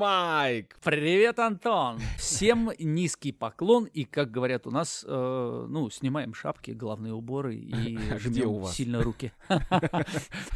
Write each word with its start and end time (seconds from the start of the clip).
Майк! 0.00 0.78
Привет, 0.82 1.38
Антон! 1.38 1.98
Всем 2.16 2.70
низкий 2.78 3.32
поклон, 3.32 3.84
и, 3.84 4.04
как 4.04 4.30
говорят 4.30 4.66
у 4.66 4.70
нас, 4.70 5.04
э, 5.06 5.66
ну, 5.68 5.90
снимаем 5.90 6.32
шапки, 6.32 6.70
головные 6.70 7.12
уборы 7.12 7.56
и 7.56 7.98
А 8.10 8.18
жмем 8.18 8.64
сильно 8.64 9.02
руки. 9.02 9.30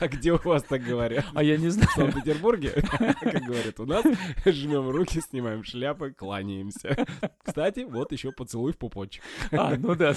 А 0.00 0.08
где 0.08 0.32
у 0.32 0.38
вас 0.38 0.62
так 0.62 0.82
говорят? 0.82 1.26
А 1.34 1.42
я 1.42 1.58
не 1.58 1.66
В 1.66 1.72
знаю. 1.72 1.90
Санкт-Петербурге, 1.94 2.70
как 3.20 3.42
говорят 3.42 3.78
у 3.80 3.84
нас, 3.84 4.06
жмем 4.46 4.88
руки, 4.88 5.20
снимаем 5.20 5.62
шляпы, 5.62 6.12
кланяемся. 6.12 7.04
Кстати, 7.44 7.80
вот 7.80 8.12
еще 8.12 8.32
поцелуй 8.32 8.72
в 8.72 8.78
пупочек. 8.78 9.22
А, 9.52 9.76
ну 9.76 9.94
да. 9.94 10.14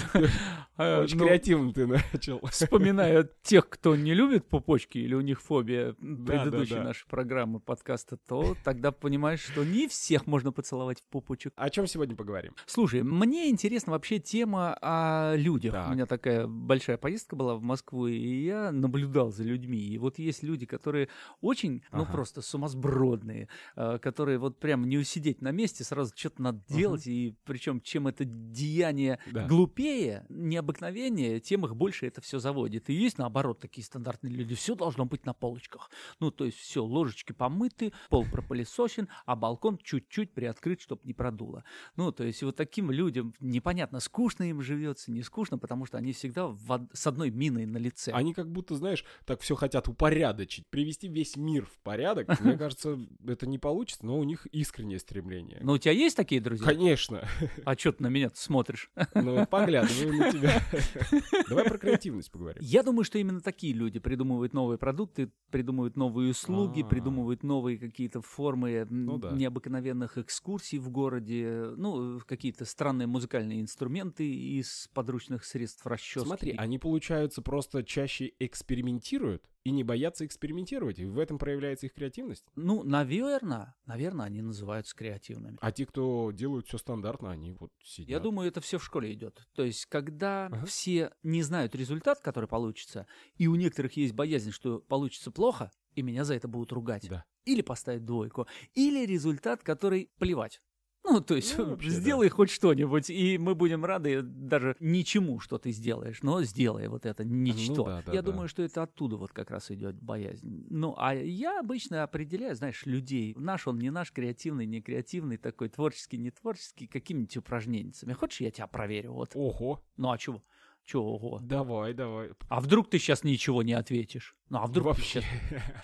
Э, 0.78 1.02
Очень 1.02 1.18
ну, 1.18 1.26
креативно 1.26 1.72
ты 1.74 1.86
начал. 1.86 2.40
Вспоминая 2.46 3.28
тех, 3.42 3.68
кто 3.68 3.94
не 3.94 4.14
любит 4.14 4.48
пупочки 4.48 4.96
или 4.96 5.12
у 5.14 5.20
них 5.20 5.42
фобия 5.42 5.94
да. 5.98 6.82
нашей 6.82 7.06
программы 7.08 7.60
подкаста, 7.60 8.16
то 8.16 8.56
тогда 8.64 8.90
понимаешь, 9.18 9.40
что 9.40 9.64
не 9.64 9.88
всех 9.88 10.26
можно 10.28 10.52
поцеловать 10.52 11.00
в 11.00 11.04
пупочек. 11.04 11.52
О 11.56 11.68
чем 11.70 11.88
сегодня 11.88 12.14
поговорим? 12.14 12.54
Слушай, 12.66 13.02
мне 13.02 13.50
интересна 13.50 13.92
вообще 13.92 14.20
тема 14.20 14.78
о 14.80 15.34
людях. 15.34 15.72
Так. 15.72 15.88
У 15.88 15.92
меня 15.92 16.06
такая 16.06 16.46
большая 16.46 16.98
поездка 16.98 17.34
была 17.34 17.56
в 17.56 17.62
Москву, 17.62 18.06
и 18.06 18.44
я 18.44 18.70
наблюдал 18.70 19.32
за 19.32 19.42
людьми. 19.42 19.78
И 19.80 19.98
вот 19.98 20.20
есть 20.20 20.44
люди, 20.44 20.66
которые 20.66 21.08
очень, 21.40 21.82
ну 21.90 22.02
Ага. 22.02 22.12
просто 22.12 22.42
сумасбродные, 22.42 23.48
э, 23.74 23.98
которые 24.00 24.38
вот 24.38 24.60
прям 24.60 24.88
не 24.88 24.98
усидеть 24.98 25.42
на 25.42 25.50
месте, 25.50 25.82
сразу 25.82 26.12
что-то 26.16 26.42
надо 26.42 26.62
делать, 26.68 27.06
и 27.08 27.34
причем 27.44 27.80
чем 27.80 28.06
это 28.06 28.24
деяние 28.24 29.18
Да. 29.32 29.46
глупее, 29.48 30.26
необыкновеннее, 30.28 31.40
тем 31.40 31.64
их 31.64 31.74
больше 31.74 32.06
это 32.06 32.20
все 32.20 32.38
заводит. 32.38 32.88
И 32.88 32.92
есть 32.94 33.18
наоборот 33.18 33.58
такие 33.58 33.84
стандартные 33.84 34.32
люди, 34.32 34.54
все 34.54 34.76
должно 34.76 35.06
быть 35.06 35.26
на 35.26 35.32
полочках. 35.34 35.90
Ну, 36.20 36.30
то 36.30 36.44
есть 36.44 36.58
все, 36.58 36.84
ложечки 36.84 37.32
помыты, 37.32 37.92
пол 38.10 38.24
пропылесосен, 38.30 39.07
а 39.26 39.36
балкон 39.36 39.78
чуть-чуть 39.82 40.32
приоткрыт, 40.32 40.80
чтобы 40.80 41.02
не 41.04 41.14
продуло. 41.14 41.64
Ну, 41.96 42.12
то 42.12 42.24
есть 42.24 42.42
вот 42.42 42.56
таким 42.56 42.90
людям 42.90 43.34
непонятно, 43.40 44.00
скучно 44.00 44.44
им 44.44 44.62
живется, 44.62 45.10
не 45.10 45.22
скучно, 45.22 45.58
потому 45.58 45.86
что 45.86 45.98
они 45.98 46.12
всегда 46.12 46.48
в 46.48 46.88
с 46.92 47.06
одной 47.06 47.30
миной 47.30 47.66
на 47.66 47.78
лице. 47.78 48.12
Они 48.12 48.34
как 48.34 48.50
будто, 48.50 48.74
знаешь, 48.76 49.04
так 49.24 49.40
все 49.40 49.54
хотят 49.54 49.88
упорядочить, 49.88 50.66
привести 50.68 51.08
весь 51.08 51.36
мир 51.36 51.66
в 51.66 51.78
порядок. 51.78 52.28
Мне 52.40 52.56
кажется, 52.56 52.98
это 53.26 53.46
не 53.46 53.58
получится, 53.58 54.06
но 54.06 54.18
у 54.18 54.24
них 54.24 54.46
искреннее 54.46 54.98
стремление. 54.98 55.58
Но 55.62 55.72
у 55.72 55.78
тебя 55.78 55.92
есть 55.92 56.16
такие 56.16 56.40
друзья? 56.40 56.66
Конечно. 56.66 57.28
А 57.64 57.76
что 57.76 57.92
ты 57.92 58.02
на 58.02 58.08
меня 58.08 58.30
смотришь? 58.34 58.90
Ну, 59.14 59.46
поглядываю 59.46 60.14
на 60.14 60.32
тебя. 60.32 60.62
Давай 61.48 61.64
про 61.64 61.78
креативность 61.78 62.30
поговорим. 62.30 62.62
Я 62.62 62.82
думаю, 62.82 63.04
что 63.04 63.18
именно 63.18 63.40
такие 63.40 63.72
люди 63.72 63.98
придумывают 63.98 64.52
новые 64.52 64.78
продукты, 64.78 65.30
придумывают 65.50 65.96
новые 65.96 66.30
услуги, 66.30 66.82
А. 66.82 66.86
придумывают 66.86 67.42
новые 67.42 67.78
какие-то 67.78 68.20
формы 68.20 68.86
Ну 69.06 69.18
да. 69.18 69.32
необыкновенных 69.32 70.18
экскурсий 70.18 70.78
в 70.78 70.90
городе, 70.90 71.72
ну, 71.76 72.20
какие-то 72.26 72.64
странные 72.64 73.06
музыкальные 73.06 73.60
инструменты 73.60 74.28
из 74.28 74.88
подручных 74.94 75.44
средств 75.44 75.86
расчески. 75.86 76.26
Смотри, 76.26 76.54
они, 76.56 76.78
получается, 76.78 77.42
просто 77.42 77.82
чаще 77.84 78.32
экспериментируют 78.38 79.48
и 79.64 79.70
не 79.70 79.84
боятся 79.84 80.24
экспериментировать, 80.24 80.98
и 80.98 81.04
в 81.04 81.18
этом 81.18 81.38
проявляется 81.38 81.86
их 81.86 81.94
креативность. 81.94 82.44
Ну, 82.56 82.82
наверное, 82.84 83.74
наверное, 83.86 84.26
они 84.26 84.40
называются 84.40 84.96
креативными. 84.96 85.58
А 85.60 85.72
те, 85.72 85.84
кто 85.84 86.30
делают 86.32 86.66
все 86.66 86.78
стандартно, 86.78 87.30
они 87.30 87.52
вот 87.52 87.70
сидят. 87.82 88.08
Я 88.08 88.20
думаю, 88.20 88.48
это 88.48 88.60
все 88.60 88.78
в 88.78 88.84
школе 88.84 89.12
идет. 89.12 89.46
То 89.54 89.64
есть, 89.64 89.86
когда 89.86 90.46
Ага. 90.46 90.64
все 90.64 91.12
не 91.22 91.42
знают 91.42 91.74
результат, 91.74 92.20
который 92.20 92.48
получится, 92.48 93.06
и 93.36 93.46
у 93.46 93.56
некоторых 93.56 93.96
есть 93.96 94.14
боязнь, 94.14 94.52
что 94.52 94.78
получится 94.80 95.30
плохо, 95.30 95.70
и 95.98 96.02
меня 96.02 96.24
за 96.24 96.34
это 96.34 96.48
будут 96.48 96.72
ругать. 96.72 97.08
Да. 97.08 97.24
Или 97.44 97.60
поставить 97.62 98.04
двойку, 98.04 98.46
или 98.74 99.04
результат, 99.04 99.62
который 99.62 100.10
плевать. 100.18 100.60
Ну, 101.04 101.20
то 101.20 101.36
есть, 101.36 101.56
Ну, 101.56 101.70
вообще, 101.70 101.90
сделай 101.90 102.28
хоть 102.28 102.50
что-нибудь, 102.50 103.08
и 103.08 103.38
мы 103.38 103.54
будем 103.54 103.84
рады 103.84 104.20
даже 104.20 104.76
ничему, 104.78 105.40
что 105.40 105.56
ты 105.56 105.70
сделаешь, 105.70 106.22
но 106.22 106.42
сделай 106.42 106.88
вот 106.88 107.06
это 107.06 107.24
ничто. 107.24 107.76
Ну 107.76 107.84
да, 107.84 108.02
да, 108.04 108.12
я 108.12 108.20
да. 108.20 108.30
думаю, 108.30 108.48
что 108.48 108.62
это 108.62 108.82
оттуда 108.82 109.16
вот 109.16 109.32
как 109.32 109.50
раз 109.50 109.70
идет 109.70 110.00
боязнь. 110.02 110.66
Ну, 110.68 110.94
а 110.98 111.14
я 111.14 111.60
обычно 111.60 112.02
определяю, 112.02 112.54
знаешь, 112.56 112.84
людей. 112.84 113.34
Наш 113.38 113.66
он 113.66 113.78
не 113.78 113.90
наш, 113.90 114.12
креативный, 114.12 114.66
не 114.66 114.82
креативный, 114.82 115.38
такой 115.38 115.70
творческий, 115.70 116.18
не 116.18 116.30
творческий, 116.30 116.86
какими-нибудь 116.86 117.36
упражнениями. 117.38 118.12
Хочешь, 118.12 118.40
я 118.42 118.50
тебя 118.50 118.66
проверю? 118.66 119.14
Вот. 119.14 119.30
Ого, 119.34 119.82
Ну, 119.96 120.10
а 120.10 120.18
чего? 120.18 120.42
Чего, 120.84 121.14
ого? 121.14 121.40
давай, 121.42 121.94
давай. 121.94 122.30
А 122.48 122.60
вдруг 122.60 122.90
ты 122.90 122.98
сейчас 122.98 123.24
ничего 123.24 123.62
не 123.62 123.72
ответишь? 123.72 124.36
Ну, 124.50 124.58
а 124.58 124.66
вдруг 124.66 124.86
Вообще, 124.86 125.22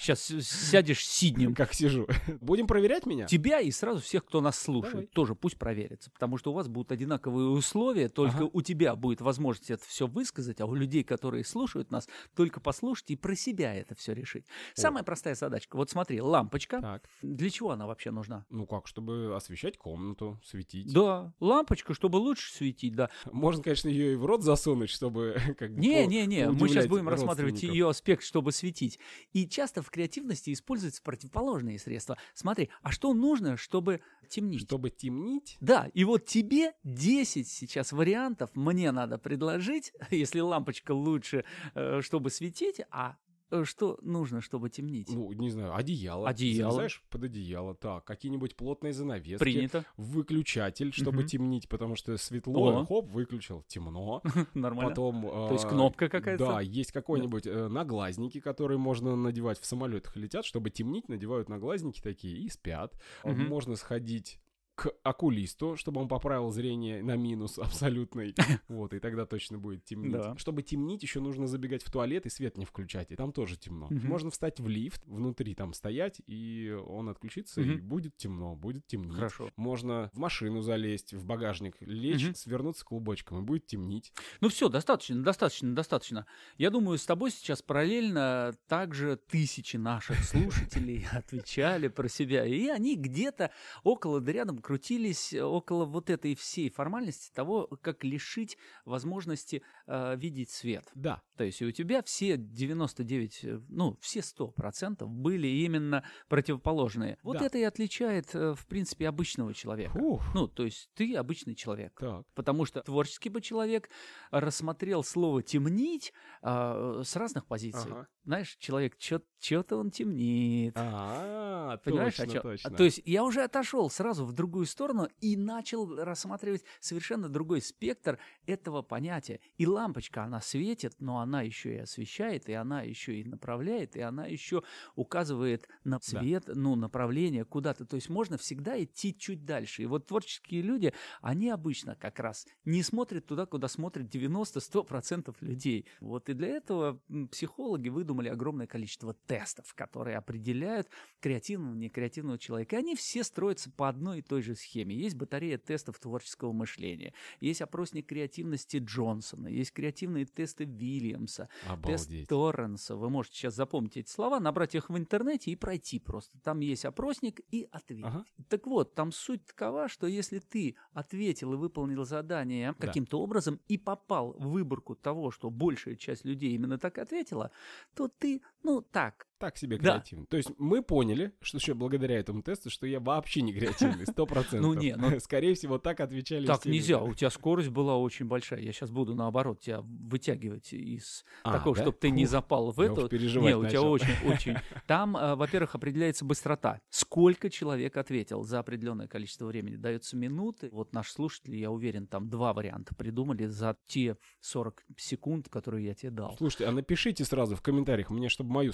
сейчас, 0.01 0.23
сядешь 0.25 1.07
сиднем 1.07 1.55
как 1.55 1.75
сижу. 1.75 2.07
Будем 2.41 2.67
проверять 2.67 3.05
меня? 3.05 3.27
тебя 3.27 3.61
и 3.61 3.71
сразу 3.71 4.01
всех, 4.01 4.25
кто 4.25 4.41
нас 4.41 4.59
слушает, 4.59 4.95
Давай. 4.95 5.07
тоже 5.09 5.35
пусть 5.35 5.59
проверится, 5.59 6.11
потому 6.11 6.39
что 6.39 6.51
у 6.51 6.55
вас 6.55 6.69
будут 6.69 6.91
одинаковые 6.93 7.49
условия, 7.49 8.09
только 8.09 8.37
Ага. 8.39 8.51
у 8.53 8.63
тебя 8.63 8.97
будет 8.97 9.21
возможность 9.21 9.71
это 9.71 9.85
все 9.87 10.07
высказать, 10.07 10.61
а 10.63 10.67
у 10.67 10.75
людей, 10.75 11.05
которые 11.05 11.45
слушают 11.45 11.91
нас, 11.91 12.09
только 12.35 12.59
послушать 12.61 13.11
и 13.11 13.17
про 13.17 13.37
себя 13.37 13.75
это 13.75 13.95
все 13.95 14.13
решить. 14.15 14.47
Самая 14.75 15.03
простая 15.05 15.35
задачка. 15.35 15.77
Вот 15.77 15.91
смотри, 15.91 16.21
лампочка. 16.23 16.81
Так, 16.81 17.09
Для 17.23 17.51
чего 17.51 17.73
она 17.73 17.87
вообще 17.87 18.11
нужна? 18.11 18.47
ну 18.49 18.67
как, 18.67 18.87
чтобы 18.87 19.35
освещать 19.37 19.77
комнату, 19.77 20.41
светить. 20.45 20.91
Да, 20.93 21.33
лампочка, 21.41 21.93
чтобы 21.93 22.17
лучше 22.17 22.51
светить, 22.53 22.95
да. 22.95 23.11
Можно, 23.31 23.63
конечно, 23.63 23.89
ее 23.89 24.15
и 24.15 24.17
в 24.17 24.25
рот 24.25 24.43
засунуть, 24.43 24.89
чтобы 24.91 25.37
как 25.59 25.75
бы 25.75 25.81
Не, 25.81 26.05
по- 26.05 26.09
не, 26.09 26.27
не, 26.27 26.49
мы 26.49 26.69
сейчас 26.69 26.87
будем 26.87 27.09
рассматривать 27.11 27.63
ее 27.63 27.91
аспект, 27.91 28.23
чтобы 28.25 28.53
светить. 28.55 28.99
И 29.33 29.47
часто 29.49 29.83
в 29.83 29.91
креативности 29.91 30.53
используются 30.53 31.03
противоположные 31.03 31.79
средства. 31.79 32.17
Смотри, 32.35 32.71
а 32.83 32.93
что 32.93 33.13
нужно, 33.13 33.57
чтобы 33.57 34.01
темнить? 34.29 34.63
Чтобы 34.63 34.91
темнить, 34.91 35.57
Да, 35.61 35.91
и 35.93 36.05
вот 36.05 36.27
тебе 36.27 36.73
10 36.85 37.47
сейчас 37.47 37.93
вариантов 37.93 38.51
мне 38.55 38.91
надо 38.93 39.19
предложить, 39.19 39.93
если 40.11 40.41
лампочка 40.41 40.93
лучше, 40.93 41.45
э, 41.75 42.01
чтобы 42.03 42.31
светить, 42.31 42.81
а 42.91 43.17
что 43.63 43.99
нужно, 44.03 44.41
чтобы 44.41 44.71
темнить? 44.71 45.11
ну, 45.11 45.33
не 45.33 45.51
знаю, 45.51 45.75
одеяло. 45.77 46.29
Одеяло. 46.29 46.73
Залезаешь 46.73 47.03
под 47.11 47.25
одеяло. 47.25 47.75
Так, 47.75 48.05
какие-нибудь 48.05 48.57
плотные 48.57 48.93
занавески. 48.93 49.39
Принято. 49.43 49.85
Выключатель, 49.97 50.93
чтобы 50.93 51.19
Мгм. 51.19 51.27
темнить, 51.27 51.69
потому 51.69 51.95
что 51.97 52.17
светло, 52.17 52.81
О. 52.81 52.85
хоп, 52.87 53.11
выключил, 53.11 53.63
темно. 53.69 54.23
Нормально. 54.55 54.91
Потом... 54.91 55.23
То 55.23 55.53
есть 55.53 55.65
а, 55.65 55.69
кнопка 55.69 56.09
какая-то? 56.09 56.45
Да, 56.47 56.61
есть 56.61 56.93
какой-нибудь 56.93 57.47
э, 57.47 57.69
наглазники, 57.69 58.41
которые 58.41 58.79
можно 58.79 59.15
надевать 59.17 59.61
в 59.61 59.67
самолетах 59.67 60.17
летят, 60.17 60.45
чтобы 60.45 60.71
темнить, 60.71 61.09
надевают 61.09 61.49
наглазники 61.49 62.01
такие 62.01 62.39
и 62.39 62.49
спят. 62.49 62.95
Можно 63.25 63.77
сходить 63.77 64.41
к 64.75 64.93
окулисту, 65.03 65.77
чтобы 65.77 66.01
он 66.01 66.09
поправил 66.09 66.51
зрение 66.51 67.03
на 67.03 67.17
минус 67.17 67.59
абсолютный. 67.59 68.35
Вот, 68.69 68.93
и 68.95 68.99
тогда 68.99 69.27
точно 69.27 69.59
будет 69.59 69.85
темнеть. 69.85 70.13
Да. 70.13 70.37
Чтобы 70.37 70.63
темнить, 70.63 71.03
еще 71.03 71.21
нужно 71.21 71.47
забегать 71.47 71.83
в 71.83 71.91
туалет 71.91 72.27
и 72.27 72.31
свет 72.31 72.57
не 72.57 72.65
включать, 72.65 73.11
и 73.13 73.17
там 73.17 73.33
тоже 73.33 73.57
темно. 73.57 73.87
Мгм. 73.91 74.07
Можно 74.09 74.31
встать 74.31 74.59
в 74.59 74.69
лифт, 74.69 75.03
внутри 75.07 75.55
там 75.55 75.73
стоять, 75.75 76.21
и 76.27 76.77
он 76.87 77.09
отключится, 77.09 77.61
и 77.61 77.65
Мгм. 77.77 77.87
будет 77.89 78.17
темно, 78.17 78.57
будет 78.57 78.87
темнеть. 78.87 79.15
Хорошо. 79.15 79.51
Можно 79.57 80.11
в 80.13 80.19
машину 80.19 80.63
залезть, 80.63 81.13
в 81.15 81.25
багажник 81.25 81.77
лечь, 81.81 82.25
Мгм. 82.25 82.35
свернуться 82.35 82.85
клубочком, 82.85 83.39
и 83.41 83.43
будет 83.43 83.67
темнеть. 83.67 84.13
Ну 84.41 84.49
все, 84.49 84.69
достаточно, 84.69 85.23
достаточно, 85.23 85.75
достаточно. 85.75 86.27
Я 86.59 86.71
думаю, 86.71 86.99
с 86.99 87.07
тобой 87.07 87.31
сейчас 87.31 87.63
параллельно 87.63 88.55
также 88.67 89.17
тысячи 89.17 89.77
наших 89.77 90.25
слушателей 90.25 91.07
отвечали 91.13 91.89
про 91.89 92.09
себя. 92.09 92.45
И 92.47 92.69
они 92.69 92.97
где-то 92.97 93.51
около 93.83 94.21
да 94.21 94.33
рядом 94.33 94.59
крутились 94.65 95.35
около 95.35 95.85
вот 95.85 96.09
этой 96.09 96.35
всей 96.35 96.71
формальности 96.71 97.31
того, 97.35 97.67
как 97.83 98.03
лишить 98.03 98.57
возможности 98.87 99.63
э, 99.87 100.17
видеть 100.17 100.51
свет. 100.51 100.91
Да, 100.95 101.21
То 101.37 101.45
есть 101.45 101.61
у 101.61 101.71
тебя 101.71 102.03
все 102.03 102.39
99, 102.39 103.41
э, 103.45 103.61
ну, 103.69 103.99
все 104.01 104.21
100% 104.21 105.07
были 105.07 105.47
именно 105.49 106.03
противоположные. 106.29 107.19
Вот 107.23 107.39
Да. 107.39 107.45
это 107.45 107.59
и 107.59 107.63
отличает, 107.63 108.35
э, 108.35 108.55
в 108.55 108.67
принципе, 108.67 109.07
обычного 109.07 109.53
человека. 109.53 109.99
Фух. 109.99 110.23
Ну, 110.35 110.49
то 110.49 110.65
есть 110.65 110.89
ты 110.95 111.15
обычный 111.15 111.55
человек. 111.55 111.99
Так. 112.01 112.25
Потому 112.35 112.65
что 112.65 112.81
творческий 112.83 113.29
бы 113.29 113.43
человек 113.43 113.91
рассмотрел 114.31 115.05
слово 115.05 115.43
«темнить» 115.43 116.13
а, 116.43 117.03
с 117.05 117.17
разных 117.17 117.47
позиций. 117.47 117.91
Ага. 117.91 118.09
Знаешь, 118.25 118.57
человек, 118.59 118.97
что-то 118.99 119.77
он 119.77 119.91
темнит. 119.91 120.73
А, 120.77 121.77
Понимаешь, 121.85 122.17
точно, 122.17 122.31
о 122.31 122.35
чём? 122.35 122.43
точно. 122.43 122.71
А, 122.71 122.75
То 122.75 122.85
есть 122.85 123.03
я 123.05 123.23
уже 123.25 123.43
отошел 123.43 123.91
сразу 123.91 124.25
в 124.25 124.33
другую 124.33 124.54
другую 124.55 124.67
сторону 124.67 125.09
и 125.21 125.37
начал 125.37 125.97
рассматривать 125.97 126.63
совершенно 126.79 127.29
другой 127.29 127.61
спектр 127.61 128.21
этого 128.47 128.83
понятия. 128.83 129.41
И 129.59 129.67
лампочка, 129.67 130.23
она 130.23 130.41
светит, 130.41 130.95
но 131.01 131.19
она 131.19 131.43
еще 131.43 131.75
и 131.75 131.79
освещает, 131.79 132.49
и 132.49 132.53
она 132.53 132.83
еще 132.83 133.21
и 133.21 133.25
направляет, 133.25 133.97
и 133.97 134.01
она 134.01 134.27
еще 134.27 134.63
указывает 134.95 135.67
на 135.83 135.99
цвет, 135.99 136.45
да. 136.47 136.53
ну, 136.55 136.77
направление 136.77 137.45
куда-то. 137.45 137.85
То 137.85 137.97
есть 137.97 138.09
можно 138.09 138.39
всегда 138.39 138.81
идти 138.81 139.17
чуть 139.19 139.45
дальше. 139.45 139.83
И 139.83 139.87
вот 139.87 140.07
творческие 140.07 140.63
люди, 140.63 140.93
они 141.21 141.51
обычно 141.51 141.97
как 141.97 142.21
раз 142.21 142.47
не 142.65 142.85
смотрят 142.85 143.27
туда, 143.27 143.47
куда 143.47 143.67
смотрят 143.67 144.15
90-100% 144.15 145.35
людей. 145.41 145.85
Вот 146.01 146.29
и 146.29 146.35
для 146.35 146.49
этого 146.49 147.01
психологи 147.33 147.89
выдумали 147.89 148.29
огромное 148.29 148.69
количество 148.69 149.15
тестов, 149.15 149.75
которые 149.75 150.17
определяют 150.17 150.89
креативного, 151.19 151.75
некреативного 151.75 152.39
человека. 152.39 152.77
И 152.77 152.79
они 152.79 152.95
все 152.95 153.25
строятся 153.25 153.73
по 153.73 153.89
одной 153.89 154.21
и 154.21 154.23
той 154.23 154.44
же 154.45 154.55
схеме. 154.55 154.95
Есть 154.95 155.17
батарея 155.17 155.59
тестов 155.59 155.99
творческого 155.99 156.53
мышления, 156.53 157.13
есть 157.41 157.63
опросник 157.63 158.07
креативности 158.07 158.79
Джонсона, 158.79 159.49
есть 159.49 159.73
креативные 159.73 160.25
тесты 160.25 160.65
Вильямса, 160.65 161.49
Обалдеть. 161.67 162.09
тест 162.09 162.29
Торренса. 162.29 162.97
Вы 162.97 163.11
можете 163.11 163.37
сейчас 163.37 163.55
запомнить 163.55 163.97
эти 163.97 164.11
слова, 164.11 164.41
набрать 164.41 164.75
их 164.75 164.91
в 164.91 164.97
интернете 164.97 165.51
и 165.51 165.57
пройти 165.57 165.99
просто. 165.99 166.39
Там 166.41 166.61
есть 166.61 166.85
опросник 166.85 167.41
и 167.51 167.69
ответ. 167.71 168.05
Ага. 168.07 168.25
Так 168.49 168.67
вот, 168.67 168.95
там 168.95 169.13
суть 169.13 169.45
такова, 169.47 169.89
что 169.89 170.07
если 170.07 170.39
ты 170.39 170.77
ответил 170.93 171.55
и 171.55 171.57
выполнил 171.57 172.05
задание 172.05 172.75
да. 172.79 172.87
каким-то 172.87 173.21
образом 173.21 173.61
и 173.69 173.79
попал 173.79 174.33
в 174.39 174.51
выборку 174.51 174.95
того, 174.95 175.31
что 175.31 175.51
большая 175.51 175.97
часть 175.97 176.25
людей 176.25 176.55
именно 176.55 176.79
так 176.79 176.99
ответила, 176.99 177.51
то 177.95 178.09
ты, 178.09 178.43
ну, 178.63 178.83
так, 178.83 179.27
так 179.39 179.57
себе 179.57 179.79
креативный. 179.79 180.25
Да. 180.25 180.31
То 180.31 180.37
есть 180.37 180.51
мы 180.59 180.83
поняли, 180.83 181.33
что 181.41 181.59
еще 181.59 181.75
благодаря 181.75 182.19
этому 182.19 182.43
тесту, 182.43 182.71
что 182.71 182.87
я 182.87 183.01
вообще 183.01 183.43
не 183.43 183.53
креативный, 183.53 184.07
сто 184.07 184.27
процентов. 184.27 184.61
Ну 184.61 184.75
не, 184.75 184.95
ну... 184.97 185.19
Скорее 185.21 185.55
всего, 185.55 185.79
так 185.79 186.01
отвечали 186.01 186.47
Так 186.47 186.65
нельзя, 186.65 187.01
у 187.01 187.15
тебя 187.15 187.31
скорость 187.31 187.71
была 187.71 187.97
очень 187.97 188.27
большая. 188.27 188.61
Я 188.61 188.73
сейчас 188.73 188.91
буду, 188.91 189.15
наоборот, 189.15 189.61
тебя 189.61 189.81
вытягивать 189.83 190.73
из 190.73 191.25
а, 191.43 191.53
такого, 191.53 191.77
чтобы 191.77 191.93
ты 191.93 192.11
не 192.11 192.27
запал 192.27 192.73
в 192.73 192.81
это. 192.81 193.03
Не, 193.03 193.57
у 193.57 193.67
тебя 193.67 193.83
очень, 193.83 194.15
очень. 194.27 194.57
Там, 194.87 195.17
э, 195.17 195.35
во-первых, 195.35 195.75
определяется 195.75 196.25
быстрота. 196.25 196.81
Сколько 196.91 197.51
человек 197.51 197.97
ответил 197.97 198.43
за 198.43 198.59
определенное 198.59 199.09
количество 199.09 199.47
времени. 199.47 199.77
Дается 199.77 200.17
минуты. 200.17 200.69
Вот 200.71 200.93
наш 200.93 201.11
слушатель, 201.11 201.57
я 201.57 201.71
уверен, 201.71 202.07
там 202.07 202.29
два 202.29 202.53
варианта 202.53 202.95
придумали 202.95 203.47
за 203.47 203.77
те 203.87 204.17
40 204.41 204.85
секунд, 204.97 205.49
которые 205.49 205.87
я 205.87 205.95
тебе 205.95 206.11
дал. 206.11 206.37
Слушайте, 206.37 206.67
а 206.67 206.73
напишите 206.73 207.25
сразу 207.25 207.57
в 207.57 207.63
комментариях 207.63 208.11
мне, 208.11 208.29
чтобы 208.29 208.51
мою 208.51 208.73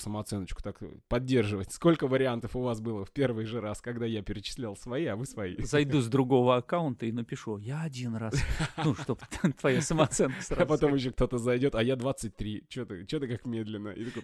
самооценочку 0.51 0.63
так 0.63 0.81
поддерживать. 1.09 1.73
Сколько 1.73 2.07
вариантов 2.07 2.57
у 2.57 2.61
вас 2.61 2.81
было 2.81 3.05
в 3.05 3.11
первый 3.11 3.45
же 3.45 3.61
раз, 3.61 3.81
когда 3.81 4.07
я 4.07 4.23
перечислял 4.23 4.77
свои, 4.77 5.07
а 5.07 5.17
вы 5.17 5.27
свои? 5.27 5.57
Зайду 5.59 6.01
с 6.01 6.09
другого 6.09 6.57
аккаунта 6.57 7.07
и 7.07 7.13
напишу, 7.13 7.59
я 7.59 7.83
один 7.83 8.17
раз. 8.17 8.35
Ну, 8.85 8.95
чтобы 8.95 9.21
твоя 9.61 9.83
самооценка 9.83 10.41
сразу. 10.43 10.63
А 10.63 10.67
потом 10.67 10.95
еще 10.95 11.11
кто-то 11.11 11.39
зайдет, 11.39 11.75
а 11.75 11.83
я 11.83 11.97
23. 11.97 12.65
Че 12.69 12.85
ты, 12.85 13.07
че 13.07 13.21
ты 13.21 13.29
как 13.29 13.47
медленно? 13.47 13.89
И 13.89 14.05
такой, 14.07 14.23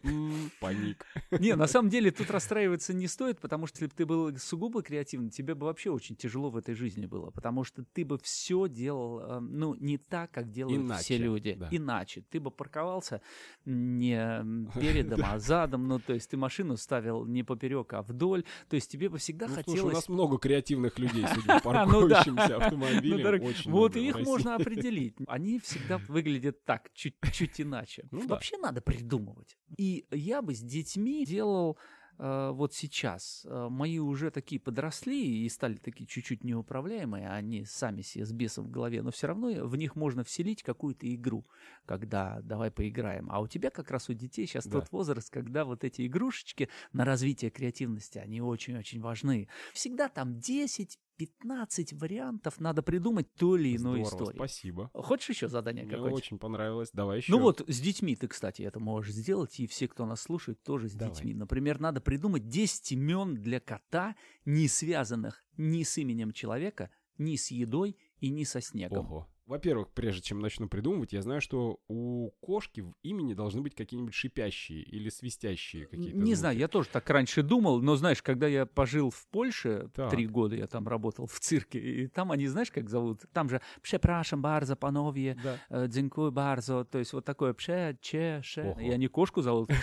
паник. 0.60 1.04
Не, 1.30 1.56
на 1.56 1.66
самом 1.66 1.90
деле 1.90 2.10
тут 2.10 2.30
расстраиваться 2.30 2.94
не 2.94 3.06
стоит, 3.06 3.38
потому 3.40 3.66
что 3.66 3.76
если 3.76 3.86
бы 3.86 3.92
ты 3.96 4.06
был 4.06 4.36
сугубо 4.38 4.82
креативным, 4.82 5.30
тебе 5.30 5.54
бы 5.54 5.66
вообще 5.66 5.90
очень 5.90 6.16
тяжело 6.16 6.50
в 6.50 6.56
этой 6.56 6.74
жизни 6.74 7.06
было, 7.06 7.30
потому 7.30 7.64
что 7.64 7.84
ты 7.84 8.04
бы 8.04 8.18
все 8.18 8.66
делал, 8.68 9.20
э, 9.20 9.40
ну, 9.40 9.74
не 9.74 9.98
так, 9.98 10.30
как 10.30 10.50
делают 10.50 10.80
Иначе, 10.80 11.02
все 11.02 11.18
люди. 11.18 11.54
Да. 11.54 11.68
Иначе. 11.70 12.24
Ты 12.30 12.40
бы 12.40 12.50
парковался 12.50 13.20
не 13.64 14.70
передом, 14.74 15.20
а 15.24 15.38
задом, 15.38 15.86
ну, 15.86 15.98
то 15.98 16.15
есть 16.16 16.30
ты 16.30 16.36
машину 16.36 16.76
ставил 16.76 17.24
не 17.24 17.42
поперек, 17.42 17.92
а 17.92 18.02
вдоль. 18.02 18.44
То 18.68 18.76
есть 18.76 18.90
тебе 18.90 19.08
бы 19.08 19.18
всегда 19.18 19.46
ну, 19.46 19.54
хотелось... 19.54 19.80
Слушай, 19.80 19.92
у 19.92 19.94
нас 19.94 20.08
много 20.08 20.38
креативных 20.38 20.98
людей, 20.98 21.24
по 21.46 21.54
ну 21.54 21.60
паркующимся 21.60 22.56
автомобилям. 22.56 23.42
Вот 23.66 23.96
их 23.96 24.18
можно 24.20 24.54
определить. 24.56 25.16
Они 25.26 25.58
всегда 25.60 25.98
выглядят 25.98 26.64
так, 26.64 26.90
чуть-чуть 26.94 27.60
иначе. 27.60 28.04
Ну 28.10 28.26
Вообще 28.26 28.56
надо 28.58 28.80
придумывать. 28.80 29.56
И 29.76 30.06
я 30.10 30.42
бы 30.42 30.54
с 30.54 30.60
детьми 30.60 31.24
делал 31.24 31.78
вот 32.18 32.72
сейчас 32.72 33.44
э, 33.44 33.68
мои 33.70 33.98
уже 33.98 34.30
такие 34.30 34.60
подросли 34.60 35.44
и 35.44 35.48
стали 35.48 35.76
такие 35.76 36.06
чуть-чуть 36.06 36.44
неуправляемые, 36.44 37.28
они 37.28 37.64
сами 37.64 38.02
себе 38.02 38.24
с 38.24 38.32
бесом 38.32 38.64
в 38.64 38.70
голове, 38.70 39.02
но 39.02 39.10
все 39.10 39.26
равно 39.26 39.66
в 39.66 39.76
них 39.76 39.96
можно 39.96 40.24
вселить 40.24 40.62
какую-то 40.62 41.12
игру, 41.14 41.44
когда 41.84 42.40
давай 42.42 42.70
поиграем. 42.70 43.28
А 43.30 43.40
у 43.40 43.48
тебя 43.48 43.70
как 43.70 43.90
раз 43.90 44.08
у 44.08 44.14
детей 44.14 44.46
сейчас 44.46 44.66
да. 44.66 44.80
тот 44.80 44.92
возраст, 44.92 45.30
когда 45.30 45.64
вот 45.64 45.84
эти 45.84 46.06
игрушечки 46.06 46.68
на 46.92 47.04
развитие 47.04 47.50
креативности, 47.50 48.18
они 48.18 48.40
очень-очень 48.40 49.00
важны. 49.00 49.48
Всегда 49.74 50.08
там 50.08 50.38
10, 50.40 50.98
15 51.16 51.92
вариантов 51.94 52.60
надо 52.60 52.82
придумать 52.82 53.32
той 53.34 53.60
или 53.60 53.76
иной 53.76 54.00
Здорово, 54.04 54.08
истории. 54.22 54.36
спасибо. 54.36 54.90
Хочешь 54.94 55.30
еще 55.30 55.48
задание 55.48 55.84
Мне 55.84 55.94
какое-то? 55.94 56.16
очень 56.16 56.38
понравилось. 56.38 56.90
Давай 56.92 57.18
еще. 57.18 57.32
Ну 57.32 57.40
вот 57.40 57.62
с 57.66 57.80
детьми 57.80 58.16
ты, 58.16 58.28
кстати, 58.28 58.62
это 58.62 58.80
можешь 58.80 59.12
сделать, 59.14 59.58
и 59.60 59.66
все, 59.66 59.88
кто 59.88 60.06
нас 60.06 60.22
слушает, 60.22 60.62
тоже 60.62 60.88
с 60.88 60.92
Давай. 60.94 61.14
детьми. 61.14 61.34
Например, 61.34 61.80
надо 61.80 62.00
придумать 62.00 62.48
10 62.48 62.92
имен 62.92 63.34
для 63.34 63.60
кота, 63.60 64.16
не 64.44 64.68
связанных 64.68 65.44
ни 65.56 65.82
с 65.82 65.96
именем 65.98 66.32
человека, 66.32 66.90
ни 67.18 67.36
с 67.36 67.50
едой 67.50 67.96
и 68.20 68.30
ни 68.30 68.44
со 68.44 68.60
снегом. 68.60 69.06
Ого. 69.06 69.28
Во-первых, 69.46 69.92
прежде 69.92 70.22
чем 70.22 70.40
начну 70.40 70.68
придумывать, 70.68 71.12
я 71.12 71.22
знаю, 71.22 71.40
что 71.40 71.78
у 71.86 72.30
кошки 72.40 72.80
в 72.80 72.94
имени 73.04 73.32
должны 73.32 73.60
быть 73.60 73.76
какие-нибудь 73.76 74.12
шипящие 74.12 74.82
или 74.82 75.08
свистящие 75.08 75.86
какие-то. 75.86 76.16
Не 76.16 76.24
звуки. 76.24 76.34
знаю, 76.34 76.58
я 76.58 76.66
тоже 76.66 76.88
так 76.88 77.08
раньше 77.08 77.44
думал, 77.44 77.80
но 77.80 77.94
знаешь, 77.94 78.22
когда 78.22 78.48
я 78.48 78.66
пожил 78.66 79.10
в 79.10 79.26
Польше, 79.28 79.88
три 80.10 80.26
года 80.26 80.56
я 80.56 80.66
там 80.66 80.88
работал 80.88 81.28
в 81.28 81.38
цирке, 81.38 81.78
и 81.78 82.08
там 82.08 82.32
они, 82.32 82.48
знаешь, 82.48 82.72
как 82.72 82.90
зовут? 82.90 83.20
Там 83.32 83.48
же 83.48 83.60
«Przepraszam 83.82 84.42
bardzo, 84.42 84.74
panowie», 84.76 85.36
да. 85.42 85.58
Э, 85.70 85.88
«Dziękuję 85.88 86.32
bardzo», 86.32 86.84
то 86.84 86.98
есть 86.98 87.12
вот 87.12 87.24
такое 87.24 87.54
«пше», 87.54 87.96
«че», 88.00 88.40
«ше», 88.42 88.76
и 88.80 88.90
они 88.90 89.06
кошку 89.06 89.42
зовут. 89.42 89.70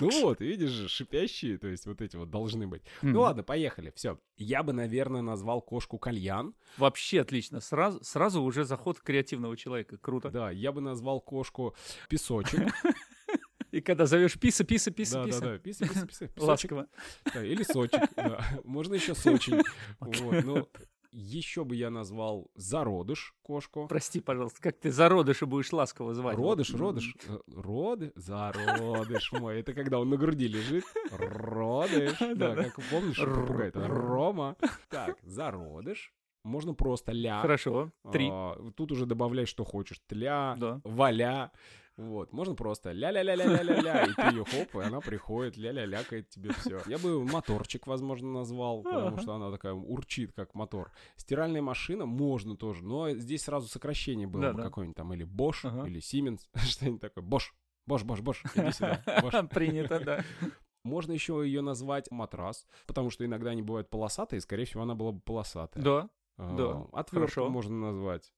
Ну 0.00 0.22
вот, 0.22 0.40
видишь 0.40 0.70
же, 0.70 0.88
шипящие, 0.88 1.58
то 1.58 1.68
есть 1.68 1.86
вот 1.86 2.00
эти 2.00 2.16
вот 2.16 2.30
должны 2.30 2.66
быть. 2.66 2.82
Ну 3.02 3.20
ладно, 3.20 3.42
поехали, 3.42 3.92
все. 3.94 4.18
Я 4.36 4.62
бы, 4.62 4.72
наверное, 4.72 5.22
назвал 5.22 5.60
кошку 5.60 5.98
кальян, 5.98 6.45
Иван. 6.46 6.54
Вообще 6.78 7.20
отлично. 7.20 7.60
Сразу, 7.60 8.02
сразу 8.02 8.42
уже 8.42 8.64
заход 8.64 9.00
креативного 9.00 9.56
человека. 9.56 9.96
Круто. 9.98 10.30
Да, 10.30 10.50
я 10.50 10.72
бы 10.72 10.80
назвал 10.80 11.20
кошку 11.20 11.74
Песочек. 12.08 12.60
И 13.72 13.80
когда 13.80 14.06
зовешь 14.06 14.38
писа, 14.38 14.64
писа, 14.64 14.90
писа, 14.90 15.14
да, 15.18 15.24
писа. 15.24 15.40
Да, 15.40 15.46
да, 15.46 15.58
писа, 15.58 15.88
писа, 15.88 16.06
писа. 16.06 16.30
Ласково. 16.36 16.86
Да, 17.34 17.44
или 17.44 17.62
сочек, 17.62 18.00
да. 18.16 18.42
Можно 18.64 18.94
еще 18.94 19.14
сочень. 19.14 19.60
Вот, 20.00 20.44
ну, 20.44 20.68
еще 21.12 21.64
бы 21.64 21.76
я 21.76 21.90
назвал 21.90 22.50
зародыш 22.54 23.34
кошку. 23.42 23.86
Прости, 23.88 24.20
пожалуйста, 24.20 24.60
как 24.60 24.78
ты 24.78 24.90
зародыша 24.90 25.46
будешь 25.46 25.72
ласково 25.72 26.14
звать? 26.14 26.36
Родыш, 26.36 26.74
родыш. 26.74 27.14
Э, 27.28 27.38
роды? 27.54 28.12
Зародыш 28.14 29.32
мой. 29.32 29.60
Это 29.60 29.72
когда 29.72 29.98
он 29.98 30.10
на 30.10 30.16
груди 30.16 30.46
лежит. 30.48 30.84
Родыш. 31.10 32.16
Да, 32.36 32.54
как 32.54 32.78
помнишь, 32.90 33.16
попугай. 33.16 33.70
Рома. 33.72 34.56
Так, 34.90 35.16
зародыш. 35.22 36.12
Можно 36.46 36.74
просто 36.74 37.10
ля. 37.12 37.40
Хорошо. 37.40 37.90
Три. 38.12 38.28
А, 38.30 38.56
тут 38.76 38.92
уже 38.92 39.04
добавляй, 39.04 39.46
что 39.46 39.64
хочешь. 39.64 40.00
Тля, 40.06 40.54
да. 40.56 40.80
валя. 40.84 41.50
Вот, 41.96 42.30
можно 42.32 42.54
просто 42.54 42.92
ля-ля-ля-ля-ля-ля-ля, 42.92 44.04
и 44.04 44.12
ты 44.12 44.36
ее 44.36 44.44
хоп, 44.44 44.82
и 44.82 44.84
она 44.84 45.00
приходит, 45.00 45.56
ля-ля-лякает 45.56 46.28
тебе 46.28 46.52
все. 46.52 46.82
Я 46.86 46.98
бы 46.98 47.24
моторчик, 47.24 47.86
возможно, 47.86 48.30
назвал, 48.30 48.82
потому 48.82 49.18
что 49.18 49.34
она 49.34 49.50
такая 49.50 49.72
урчит, 49.72 50.32
как 50.34 50.54
мотор. 50.54 50.92
Стиральная 51.16 51.62
машина 51.62 52.04
можно 52.04 52.54
тоже, 52.54 52.84
но 52.84 53.10
здесь 53.12 53.44
сразу 53.44 53.66
сокращение 53.66 54.26
было 54.26 54.52
бы 54.52 54.62
какое-нибудь 54.62 54.96
там, 54.96 55.14
или 55.14 55.26
Bosch, 55.26 55.64
или 55.86 56.00
Siemens, 56.00 56.40
что-нибудь 56.54 57.00
такое. 57.00 57.24
Bosch, 57.24 57.50
Bosch, 57.88 58.04
Bosch, 58.04 58.22
Bosch, 58.22 58.38
иди 58.54 58.72
сюда. 58.72 59.02
Принято, 59.50 59.98
да. 60.00 60.24
Можно 60.84 61.12
еще 61.12 61.42
ее 61.44 61.62
назвать 61.62 62.10
матрас, 62.12 62.66
потому 62.86 63.10
что 63.10 63.24
иногда 63.24 63.50
они 63.50 63.62
бывают 63.62 63.90
полосатые, 63.90 64.40
скорее 64.40 64.66
всего, 64.66 64.82
она 64.82 64.94
была 64.94 65.12
бы 65.12 65.20
полосатая. 65.20 65.82
Да, 65.82 66.10
да, 66.38 66.86
а, 66.92 67.00
отвертку 67.00 67.48
можно 67.48 67.92
назвать. 67.92 68.32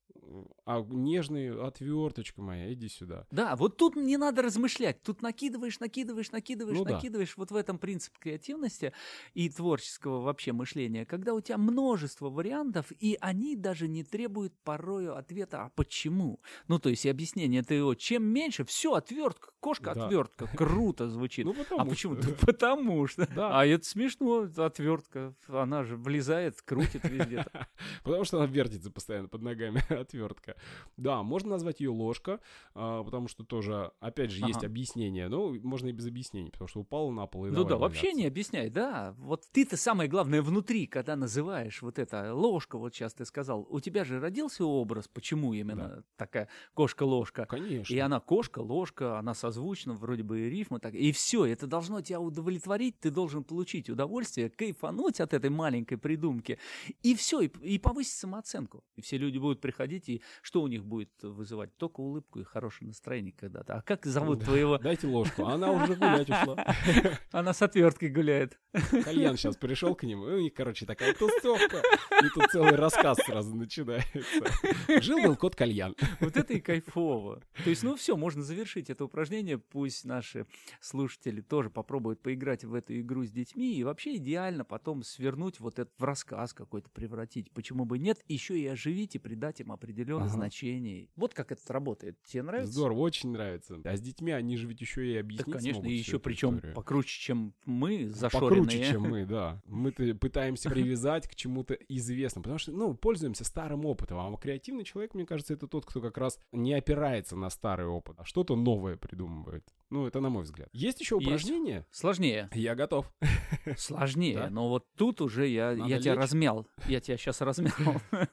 А 0.65 0.85
нежный 0.87 1.59
отверточка 1.59 2.41
моя, 2.41 2.71
иди 2.73 2.87
сюда. 2.87 3.25
Да, 3.31 3.55
вот 3.55 3.77
тут 3.77 3.95
не 3.95 4.17
надо 4.17 4.41
размышлять. 4.43 5.01
Тут 5.01 5.21
накидываешь, 5.21 5.79
накидываешь, 5.79 6.31
накидываешь, 6.31 6.77
ну, 6.77 6.83
накидываешь. 6.83 7.29
Да. 7.29 7.33
Вот 7.37 7.51
в 7.51 7.55
этом 7.55 7.79
принцип 7.79 8.17
креативности 8.19 8.93
и 9.33 9.49
творческого 9.49 10.21
вообще 10.21 10.51
мышления, 10.51 11.05
когда 11.05 11.33
у 11.33 11.41
тебя 11.41 11.57
множество 11.57 12.29
вариантов, 12.29 12.91
и 12.99 13.17
они 13.19 13.55
даже 13.55 13.87
не 13.87 14.03
требуют 14.03 14.53
порою 14.63 15.17
ответа, 15.17 15.63
а 15.63 15.69
почему? 15.75 16.39
Ну, 16.67 16.79
то 16.79 16.89
есть 16.89 17.05
объяснение 17.05 17.63
твоего, 17.63 17.95
чем 17.95 18.23
меньше, 18.23 18.63
все, 18.65 18.93
отвертка, 18.93 19.49
кошка 19.59 19.95
да. 19.95 20.05
отвертка. 20.05 20.47
Круто 20.55 21.09
звучит. 21.09 21.45
Ну, 21.45 21.53
потому 21.53 21.81
а 21.81 21.85
почему? 21.85 22.15
Потому 22.41 23.07
что. 23.07 23.27
Да. 23.33 23.59
А 23.59 23.65
это 23.65 23.85
смешно, 23.85 24.47
отвертка. 24.57 25.33
Она 25.47 25.83
же 25.83 25.97
влезает, 25.97 26.61
крутит 26.61 27.03
везде. 27.05 27.45
Потому 28.03 28.23
что 28.23 28.37
она 28.37 28.45
вертится 28.45 28.91
постоянно 28.91 29.27
под 29.27 29.41
ногами, 29.41 29.83
отвертка. 29.93 30.55
Да, 30.97 31.23
можно 31.23 31.49
назвать 31.49 31.79
ее 31.79 31.89
ложка, 31.89 32.39
а, 32.73 33.03
потому 33.03 33.27
что 33.27 33.43
тоже, 33.43 33.91
опять 33.99 34.31
же, 34.31 34.45
есть 34.45 34.63
объяснение. 34.63 35.27
Ну, 35.27 35.59
можно 35.61 35.89
и 35.89 35.91
без 35.91 36.07
объяснений, 36.07 36.51
потому 36.51 36.67
что 36.67 36.79
упала 36.79 37.11
на 37.11 37.25
пол 37.25 37.47
и 37.47 37.49
Ну 37.49 37.63
да, 37.63 37.77
вообще 37.77 38.13
не 38.13 38.25
объясняй, 38.25 38.69
да. 38.69 39.15
Вот 39.17 39.43
ты-то 39.51 39.77
самое 39.77 40.09
главное 40.09 40.41
внутри, 40.41 40.87
когда 40.87 41.15
называешь 41.15 41.81
вот 41.81 41.99
это 41.99 42.33
ложка, 42.33 42.77
вот 42.77 42.93
сейчас 42.93 43.13
ты 43.13 43.25
сказал, 43.25 43.67
у 43.69 43.79
тебя 43.79 44.03
же 44.03 44.19
родился 44.19 44.65
образ, 44.65 45.07
почему 45.07 45.53
именно 45.53 46.03
такая 46.17 46.47
кошка-ложка. 46.73 47.45
Конечно. 47.45 47.93
И 47.93 47.97
она 47.99 48.19
кошка-ложка, 48.19 49.17
она 49.17 49.33
созвучна, 49.33 49.93
вроде 49.93 50.23
бы 50.23 50.41
и 50.41 50.49
рифма 50.49 50.79
так. 50.79 50.93
И 50.93 51.11
все, 51.11 51.45
это 51.45 51.67
должно 51.67 52.01
тебя 52.01 52.19
удовлетворить, 52.19 52.99
ты 52.99 53.11
должен 53.11 53.43
получить 53.43 53.89
удовольствие, 53.89 54.49
кайфануть 54.49 55.19
от 55.19 55.33
этой 55.33 55.49
маленькой 55.49 55.97
придумки. 55.97 56.59
И 57.03 57.15
все, 57.15 57.41
и, 57.41 57.51
и 57.61 57.78
повысить 57.79 58.13
самооценку. 58.17 58.83
И 58.95 59.01
все 59.01 59.17
люди 59.17 59.37
будут 59.37 59.61
приходить, 59.61 60.09
и 60.09 60.21
что 60.41 60.61
у 60.61 60.67
них 60.67 60.85
будет 60.85 61.11
вызывать? 61.21 61.75
Только 61.77 62.01
улыбку 62.01 62.39
и 62.39 62.43
хорошее 62.43 62.87
настроение 62.87 63.33
когда-то. 63.33 63.75
А 63.75 63.81
как 63.81 64.05
зовут 64.05 64.39
Да. 64.39 64.45
твоего? 64.45 64.77
Дайте 64.77 65.07
ложку. 65.07 65.45
Она 65.45 65.71
уже 65.83 65.95
гулять 65.95 66.29
ушла. 66.29 66.65
Она 67.31 67.53
с 67.53 67.61
отверткой 67.61 68.09
гуляет. 68.09 68.59
Кальян 69.03 69.37
сейчас 69.37 69.57
пришел 69.57 69.95
к 69.95 70.03
нему, 70.03 70.27
и 70.29 70.33
у 70.33 70.39
них, 70.41 70.53
короче, 70.53 70.85
такая 70.85 71.13
тусовка. 71.13 71.81
И 72.23 72.29
тут 72.33 72.51
целый 72.51 72.75
рассказ 72.75 73.17
сразу 73.25 73.55
начинается. 73.55 75.01
Жил-был 75.01 75.35
кот 75.35 75.55
Кальян. 75.55 75.95
Вот 76.19 76.35
это 76.37 76.53
и 76.53 76.59
кайфово. 76.59 77.41
То 77.63 77.69
есть, 77.69 77.83
ну 77.83 77.95
все, 77.95 78.15
можно 78.17 78.43
завершить 78.43 78.89
это 78.89 79.05
упражнение. 79.05 79.57
Пусть 79.57 80.05
наши 80.05 80.45
слушатели 80.81 81.41
тоже 81.41 81.69
попробуют 81.69 82.21
поиграть 82.21 82.63
в 82.63 82.73
эту 82.73 82.99
игру 82.99 83.23
с 83.25 83.31
детьми. 83.31 83.75
И 83.75 83.83
вообще 83.83 84.15
идеально 84.17 84.65
потом 84.65 85.03
свернуть 85.03 85.59
вот 85.59 85.79
это 85.79 85.91
в 85.97 86.03
рассказ 86.03 86.53
какой-то 86.53 86.89
превратить. 86.89 87.51
Почему 87.51 87.68
бы 87.75 87.99
нет? 87.99 88.19
Еще 88.27 88.59
и 88.59 88.65
оживить 88.67 89.15
и 89.15 89.19
придать 89.19 89.59
им 89.61 89.71
определенное 89.71 90.25
Ага. 90.25 90.33
значение. 90.35 91.09
Вот 91.15 91.33
как 91.33 91.51
это 91.51 91.61
работает. 91.73 92.17
Тебе 92.23 92.43
нравится? 92.43 92.73
Здорово, 92.73 92.99
очень 92.99 93.31
нравится. 93.31 93.79
А 93.83 93.95
с 93.95 94.01
детьми 94.01 94.31
они 94.31 94.57
же 94.57 94.67
ведь 94.67 94.81
еще 94.81 95.07
и 95.09 95.13
Да, 95.15 95.19
объяснить 95.21 95.45
конечно, 95.55 95.73
смогут 95.73 95.91
и 95.91 95.95
еще 95.95 96.19
причем 96.19 96.55
историю. 96.55 96.75
покруче, 96.75 97.19
чем 97.19 97.53
мы, 97.65 98.09
зашоренные. 98.09 98.61
Покруче, 98.63 98.91
чем 98.91 99.01
мы, 99.03 99.25
да. 99.29 99.61
Мы-то 99.65 100.15
пытаемся 100.15 100.69
привязать 100.69 101.27
к 101.27 101.35
чему-то 101.35 101.73
известному, 101.87 102.43
потому 102.43 102.59
что, 102.59 102.71
ну, 102.71 102.93
пользуемся 102.93 103.43
старым 103.43 103.85
опытом. 103.85 104.19
А 104.19 104.37
креативный 104.37 104.83
человек, 104.83 105.13
мне 105.13 105.25
кажется, 105.25 105.53
это 105.53 105.67
тот, 105.67 105.85
кто 105.85 106.01
как 106.01 106.17
раз 106.17 106.39
не 106.51 106.73
опирается 106.73 107.35
на 107.35 107.49
старый 107.49 107.87
опыт, 107.87 108.15
а 108.19 108.25
что-то 108.25 108.55
новое 108.55 108.95
придумывает. 108.97 109.63
Ну, 109.89 110.05
это 110.05 110.19
на 110.19 110.29
мой 110.29 110.43
взгляд. 110.43 110.69
Есть 110.71 110.99
еще 111.01 111.15
Есть. 111.15 111.25
упражнение? 111.27 111.85
Сложнее. 111.89 112.49
Я 112.53 112.75
готов. 112.75 113.11
Сложнее. 113.77 114.35
Да? 114.35 114.49
Но 114.49 114.69
вот 114.69 114.85
тут 114.95 115.19
уже 115.19 115.47
я, 115.47 115.71
Надо 115.75 115.89
я 115.89 115.99
тебя 115.99 116.15
размял. 116.15 116.67
Я 116.85 116.99
тебя 116.99 117.17
сейчас 117.17 117.41
размял. 117.41 117.73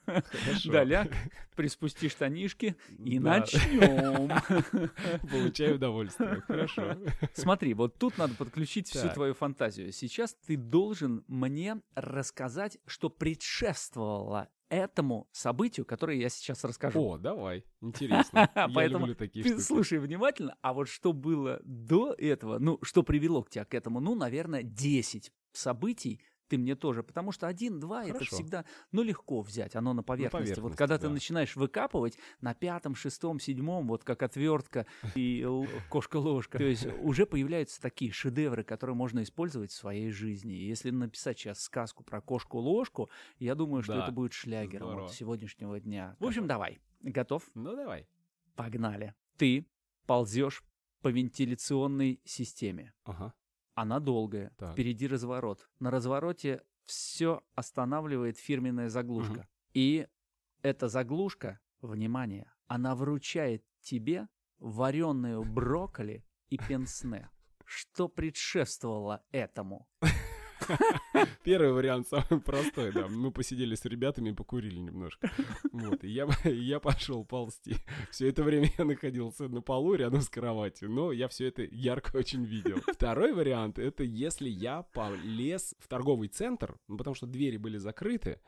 Хорошо. 0.05 1.09
Приспусти 1.55 2.09
штанишки 2.09 2.75
и 2.99 3.17
Да. 3.17 3.39
начнем. 3.39 4.29
Получаю 5.31 5.75
удовольствие. 5.75 6.41
Хорошо. 6.47 6.95
Смотри, 7.33 7.73
вот 7.73 7.97
тут 7.97 8.17
надо 8.19 8.35
подключить 8.35 8.87
всю 8.89 9.07
Так. 9.07 9.15
твою 9.15 9.33
фантазию. 9.33 9.91
Сейчас 9.91 10.35
ты 10.45 10.57
должен 10.57 11.23
мне 11.27 11.81
рассказать, 11.95 12.77
что 12.85 13.09
предшествовало 13.09 14.49
этому 14.69 15.27
событию, 15.31 15.85
которое 15.85 16.17
я 16.17 16.29
сейчас 16.29 16.63
расскажу. 16.63 17.01
О, 17.01 17.17
давай. 17.17 17.63
Интересно. 17.81 18.49
Я 18.55 18.69
Поэтому 18.73 19.05
люблю 19.05 19.15
такие 19.15 19.45
штуки. 19.45 19.61
слушай 19.61 19.99
внимательно, 19.99 20.57
а 20.61 20.73
вот 20.73 20.89
что 20.89 21.13
было 21.13 21.59
до 21.63 22.13
этого, 22.13 22.59
ну, 22.59 22.79
что 22.81 23.03
привело 23.03 23.43
к 23.43 23.49
тебя 23.49 23.65
к 23.65 23.73
этому, 23.73 23.99
ну, 23.99 24.15
наверное, 24.15 24.63
10 24.63 25.31
событий 25.53 26.21
ты 26.47 26.57
мне 26.57 26.75
тоже, 26.75 27.03
потому 27.03 27.31
что 27.31 27.47
один-два 27.47 28.05
это 28.05 28.23
всегда, 28.25 28.65
ну, 28.91 29.03
легко 29.03 29.41
взять, 29.41 29.75
оно 29.75 29.93
на 29.93 30.03
поверхности. 30.03 30.37
вот 30.37 30.55
поверхности, 30.55 30.77
когда 30.77 30.97
ты 30.97 31.07
да. 31.07 31.13
начинаешь 31.13 31.55
выкапывать 31.55 32.17
на 32.41 32.53
пятом, 32.53 32.95
шестом, 32.95 33.39
седьмом, 33.39 33.87
вот 33.87 34.03
как 34.03 34.23
отвертка 34.23 34.85
и 35.15 35.45
кошка-ложка, 35.89 36.57
то 36.57 36.63
есть 36.63 36.87
уже 37.01 37.25
появляются 37.25 37.81
такие 37.81 38.11
шедевры, 38.11 38.63
которые 38.63 38.95
можно 38.95 39.23
использовать 39.23 39.71
в 39.71 39.75
своей 39.75 40.11
жизни. 40.11 40.53
И 40.53 40.67
если 40.67 40.89
написать 40.89 41.39
сейчас 41.39 41.61
сказку 41.61 42.03
про 42.03 42.21
кошку-ложку, 42.21 43.09
я 43.39 43.55
думаю, 43.55 43.83
что 43.83 43.95
Да, 43.95 44.03
это 44.03 44.11
будет 44.11 44.33
шлягером 44.33 44.87
здорово. 44.87 45.01
вот 45.03 45.13
сегодняшнего 45.13 45.79
дня. 45.79 46.15
В 46.19 46.25
общем, 46.25 46.47
давай. 46.47 46.79
Готов? 47.01 47.49
Ну, 47.53 47.75
давай. 47.75 48.07
Погнали. 48.55 49.13
Ты 49.37 49.67
ползешь 50.05 50.63
по 51.01 51.09
вентиляционной 51.09 52.19
системе. 52.25 52.93
Ага. 53.03 53.33
Она 53.77 53.99
долгая. 53.99 54.51
Так. 54.57 54.73
Впереди 54.73 55.07
разворот. 55.07 55.69
На 55.79 55.91
развороте 55.91 56.63
все 56.85 57.43
останавливает 57.53 58.35
фирменная 58.39 58.89
заглушка. 58.89 59.31
Мгм. 59.33 59.47
И 59.75 60.07
эта 60.63 60.87
заглушка, 60.87 61.59
внимание, 61.81 62.51
она 62.65 62.95
вручает 62.95 63.63
тебе 63.81 64.29
вареную 64.57 65.43
брокколи 65.43 66.25
и 66.49 66.57
пенсне. 66.57 67.29
Что 67.65 68.07
предшествовало 68.07 69.23
этому? 69.31 69.87
Первый 71.43 71.71
вариант 71.71 72.07
самый 72.07 72.41
простой, 72.41 72.91
да. 72.91 73.07
Мы 73.07 73.31
посидели 73.31 73.75
с 73.75 73.85
ребятами 73.85 74.29
и 74.29 74.33
покурили 74.33 74.79
немножко. 74.79 75.31
Вот, 75.71 76.03
и 76.03 76.09
я, 76.09 76.27
я 76.43 76.79
пошел 76.79 77.25
ползти. 77.25 77.75
Все 78.11 78.29
это 78.29 78.43
время 78.43 78.71
я 78.77 78.85
находился 78.85 79.47
на 79.47 79.61
полу 79.61 79.95
рядом 79.95 80.21
с 80.21 80.29
кроватью, 80.29 80.89
но 80.91 81.11
я 81.11 81.27
все 81.27 81.47
это 81.47 81.63
ярко 81.63 82.17
очень 82.17 82.43
видел. 82.43 82.77
Второй 82.93 83.33
вариант— 83.33 83.79
это 83.79 84.03
если 84.03 84.49
я 84.49 84.83
полез 84.83 85.75
в 85.79 85.87
торговый 85.87 86.27
центр, 86.27 86.77
ну, 86.87 86.97
потому 86.97 87.15
что 87.15 87.27
двери 87.27 87.57
были 87.57 87.77
закрыты, 87.77 88.39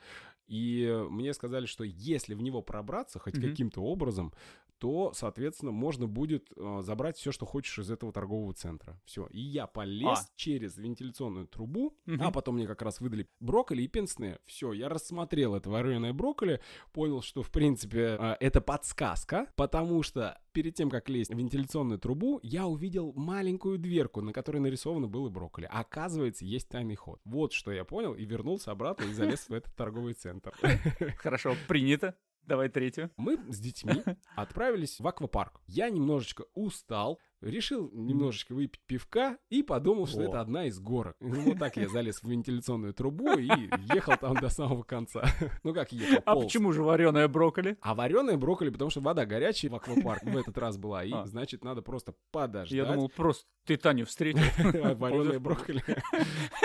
и 0.47 1.05
мне 1.09 1.33
сказали, 1.33 1.67
что 1.67 1.83
если 1.83 2.33
в 2.33 2.41
него 2.41 2.61
пробраться 2.61 3.19
хоть 3.19 3.37
Мгм. 3.37 3.49
каким-то 3.49 3.81
образом, 3.81 4.33
то, 4.79 5.11
соответственно, 5.13 5.71
можно 5.71 6.07
будет 6.07 6.49
э, 6.55 6.79
забрать 6.81 7.17
все, 7.17 7.31
что 7.31 7.45
хочешь 7.45 7.77
из 7.79 7.91
этого 7.91 8.11
торгового 8.11 8.53
центра. 8.53 8.99
Все. 9.05 9.27
И 9.27 9.39
я 9.41 9.67
полез 9.67 10.19
А. 10.19 10.31
через 10.35 10.77
вентиляционную 10.77 11.47
трубу, 11.47 11.97
Мгм. 12.05 12.23
а 12.23 12.31
потом 12.31 12.55
мне 12.55 12.65
как 12.65 12.81
раз 12.81 12.99
выдали 13.01 13.27
брокколи 13.39 13.83
и 13.83 13.87
пенсне. 13.87 14.39
Все, 14.45 14.73
я 14.73 14.89
рассмотрел 14.89 15.53
это 15.55 15.69
вареное 15.69 16.13
брокколи, 16.13 16.61
понял, 16.93 17.21
что, 17.21 17.43
в 17.43 17.51
принципе, 17.51 18.17
э, 18.19 18.35
это 18.39 18.61
подсказка, 18.61 19.51
потому 19.55 20.01
что 20.01 20.39
перед 20.53 20.75
тем, 20.75 20.89
как 20.89 21.09
лезть 21.09 21.31
в 21.33 21.37
вентиляционную 21.37 21.99
трубу, 21.99 22.39
я 22.41 22.65
увидел 22.65 23.13
маленькую 23.15 23.77
дверку, 23.77 24.21
на 24.21 24.33
которой 24.33 24.57
нарисовано 24.59 25.07
было 25.07 25.29
брокколи. 25.29 25.67
Оказывается, 25.71 26.45
есть 26.45 26.69
тайный 26.69 26.95
ход. 26.95 27.19
Вот 27.25 27.53
что 27.53 27.71
я 27.71 27.83
понял, 27.85 28.13
и 28.15 28.25
вернулся 28.25 28.71
обратно 28.71 29.03
и 29.05 29.13
залез 29.13 29.47
в 29.49 29.53
этот 29.53 29.75
торговый 29.75 30.13
центр. 30.13 30.53
Хорошо, 31.17 31.55
принято. 31.67 32.15
Давай 32.49 32.67
третью. 32.67 33.11
Мы 33.15 33.37
с 33.53 33.59
детьми 33.59 34.01
отправились 34.35 34.99
в 34.99 35.07
аквапарк. 35.07 35.61
Я 35.67 35.91
немножечко 35.91 36.45
устал, 36.55 37.19
решил 37.41 37.89
немножечко 37.93 38.53
выпить 38.53 38.81
пивка 38.85 39.37
и 39.49 39.63
подумал, 39.63 40.07
что 40.07 40.19
О. 40.21 40.23
это 40.23 40.41
одна 40.41 40.65
из 40.65 40.79
горок. 40.79 41.15
Ну, 41.19 41.29
вот 41.41 41.59
так 41.59 41.77
я 41.77 41.87
залез 41.87 42.21
в 42.21 42.29
вентиляционную 42.29 42.93
трубу 42.93 43.37
и 43.37 43.47
ехал 43.93 44.17
там 44.17 44.35
до 44.35 44.49
самого 44.49 44.83
конца. 44.83 45.23
Ну, 45.63 45.73
как 45.73 45.91
ехал, 45.91 46.21
А 46.25 46.33
полз. 46.33 46.45
почему 46.45 46.71
же 46.71 46.83
вареная 46.83 47.27
брокколи? 47.27 47.77
А 47.81 47.93
вареная 47.93 48.37
брокколи, 48.37 48.69
потому 48.69 48.89
что 48.89 49.01
вода 49.01 49.25
горячая 49.25 49.71
в 49.71 49.75
аквапарк 49.75 50.23
в 50.23 50.37
этот 50.37 50.57
раз 50.57 50.77
была, 50.77 51.03
и, 51.03 51.11
А. 51.11 51.25
значит, 51.25 51.63
надо 51.63 51.81
просто 51.81 52.13
подождать. 52.31 52.71
Я 52.71 52.85
думал, 52.85 53.09
просто 53.09 53.45
ты 53.65 53.77
Таню 53.77 54.05
встретил. 54.05 54.41
Вареные 54.95 55.39
брокколи. 55.39 55.83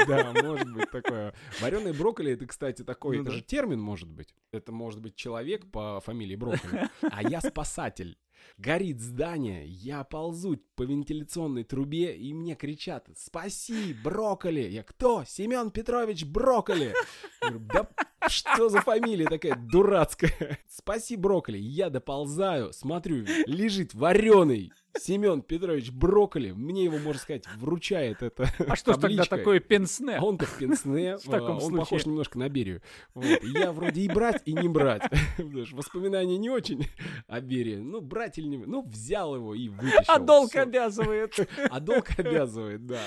Да, 0.07 0.33
может 0.43 0.73
быть 0.73 0.91
такое. 0.91 1.35
Вареные 1.61 1.93
брокколи, 1.93 2.33
это, 2.33 2.47
кстати, 2.47 2.83
такой, 2.83 3.17
Ну 3.17 3.23
это 3.23 3.33
же 3.33 3.43
термин 3.43 3.81
может 3.81 4.09
быть. 4.09 4.35
Это 4.53 4.73
может 4.73 5.01
быть 5.01 5.17
человек 5.17 5.71
по 5.71 6.01
фамилии 6.01 6.37
Брокколи. 6.37 6.89
А 7.03 7.23
я 7.23 7.41
спасатель. 7.41 8.17
Горит 8.59 9.01
здание, 9.01 9.67
я 9.67 10.05
ползу 10.05 10.59
по 10.77 10.83
вентиляционной 10.83 11.65
трубе, 11.65 12.17
и 12.17 12.33
мне 12.33 12.55
кричат 12.55 13.09
«Спаси, 13.17 13.95
брокколи!» 14.05 14.61
Я 14.61 14.83
«Кто? 14.83 15.25
Семен 15.25 15.71
Петрович 15.71 16.25
Брокколи!» 16.25 16.95
Говорю, 17.41 17.61
да 17.61 17.89
что 18.29 18.69
за 18.69 18.81
фамилия 18.81 19.27
такая 19.27 19.57
дурацкая? 19.57 20.59
«Спаси, 20.69 21.17
брокколи!» 21.17 21.59
Я 21.59 21.91
доползаю, 21.91 22.73
смотрю, 22.73 23.25
лежит 23.47 23.95
вареный 23.95 24.73
Семен 24.99 25.43
Петрович 25.43 25.91
Брокколи. 25.91 26.53
Мне 26.53 26.85
его, 26.85 26.99
можно 26.99 27.21
сказать, 27.21 27.45
вручает 27.57 28.23
это 28.23 28.49
А 28.67 28.77
что 28.77 28.95
ж 28.95 28.99
тогда 28.99 29.25
такое 29.25 29.61
пенсне? 29.61 30.17
А 30.17 30.25
он-то 30.25 30.47
в 30.47 30.57
пенсне, 30.59 31.17
В 31.25 31.25
таком 31.29 31.53
а, 31.53 31.55
он 31.55 31.61
случае. 31.61 31.79
похож 31.79 32.07
немножко 32.07 32.39
на 32.39 32.49
Берию. 32.49 32.83
Вот. 33.15 33.43
Я 33.43 33.73
вроде 33.73 34.03
и 34.03 34.09
брать, 34.09 34.43
и 34.45 34.53
не 34.53 34.69
брать. 34.69 35.03
Потому 35.37 35.65
что 35.67 35.77
воспоминания 35.77 36.39
не 36.39 36.51
очень 36.51 36.87
о 37.27 37.41
Берии. 37.41 37.77
Ну, 37.77 38.01
брать 38.01 38.39
или 38.39 38.47
не... 38.47 38.59
Ну, 38.59 38.83
взял 38.83 39.35
его 39.35 39.55
и 39.55 39.69
вытащил. 39.69 40.05
А 40.07 40.19
долг 40.19 40.51
Всё. 40.51 40.63
обязывает. 40.63 41.35
А 41.71 41.81
долг 41.81 42.11
обязывает, 42.19 42.87
да. 42.87 43.01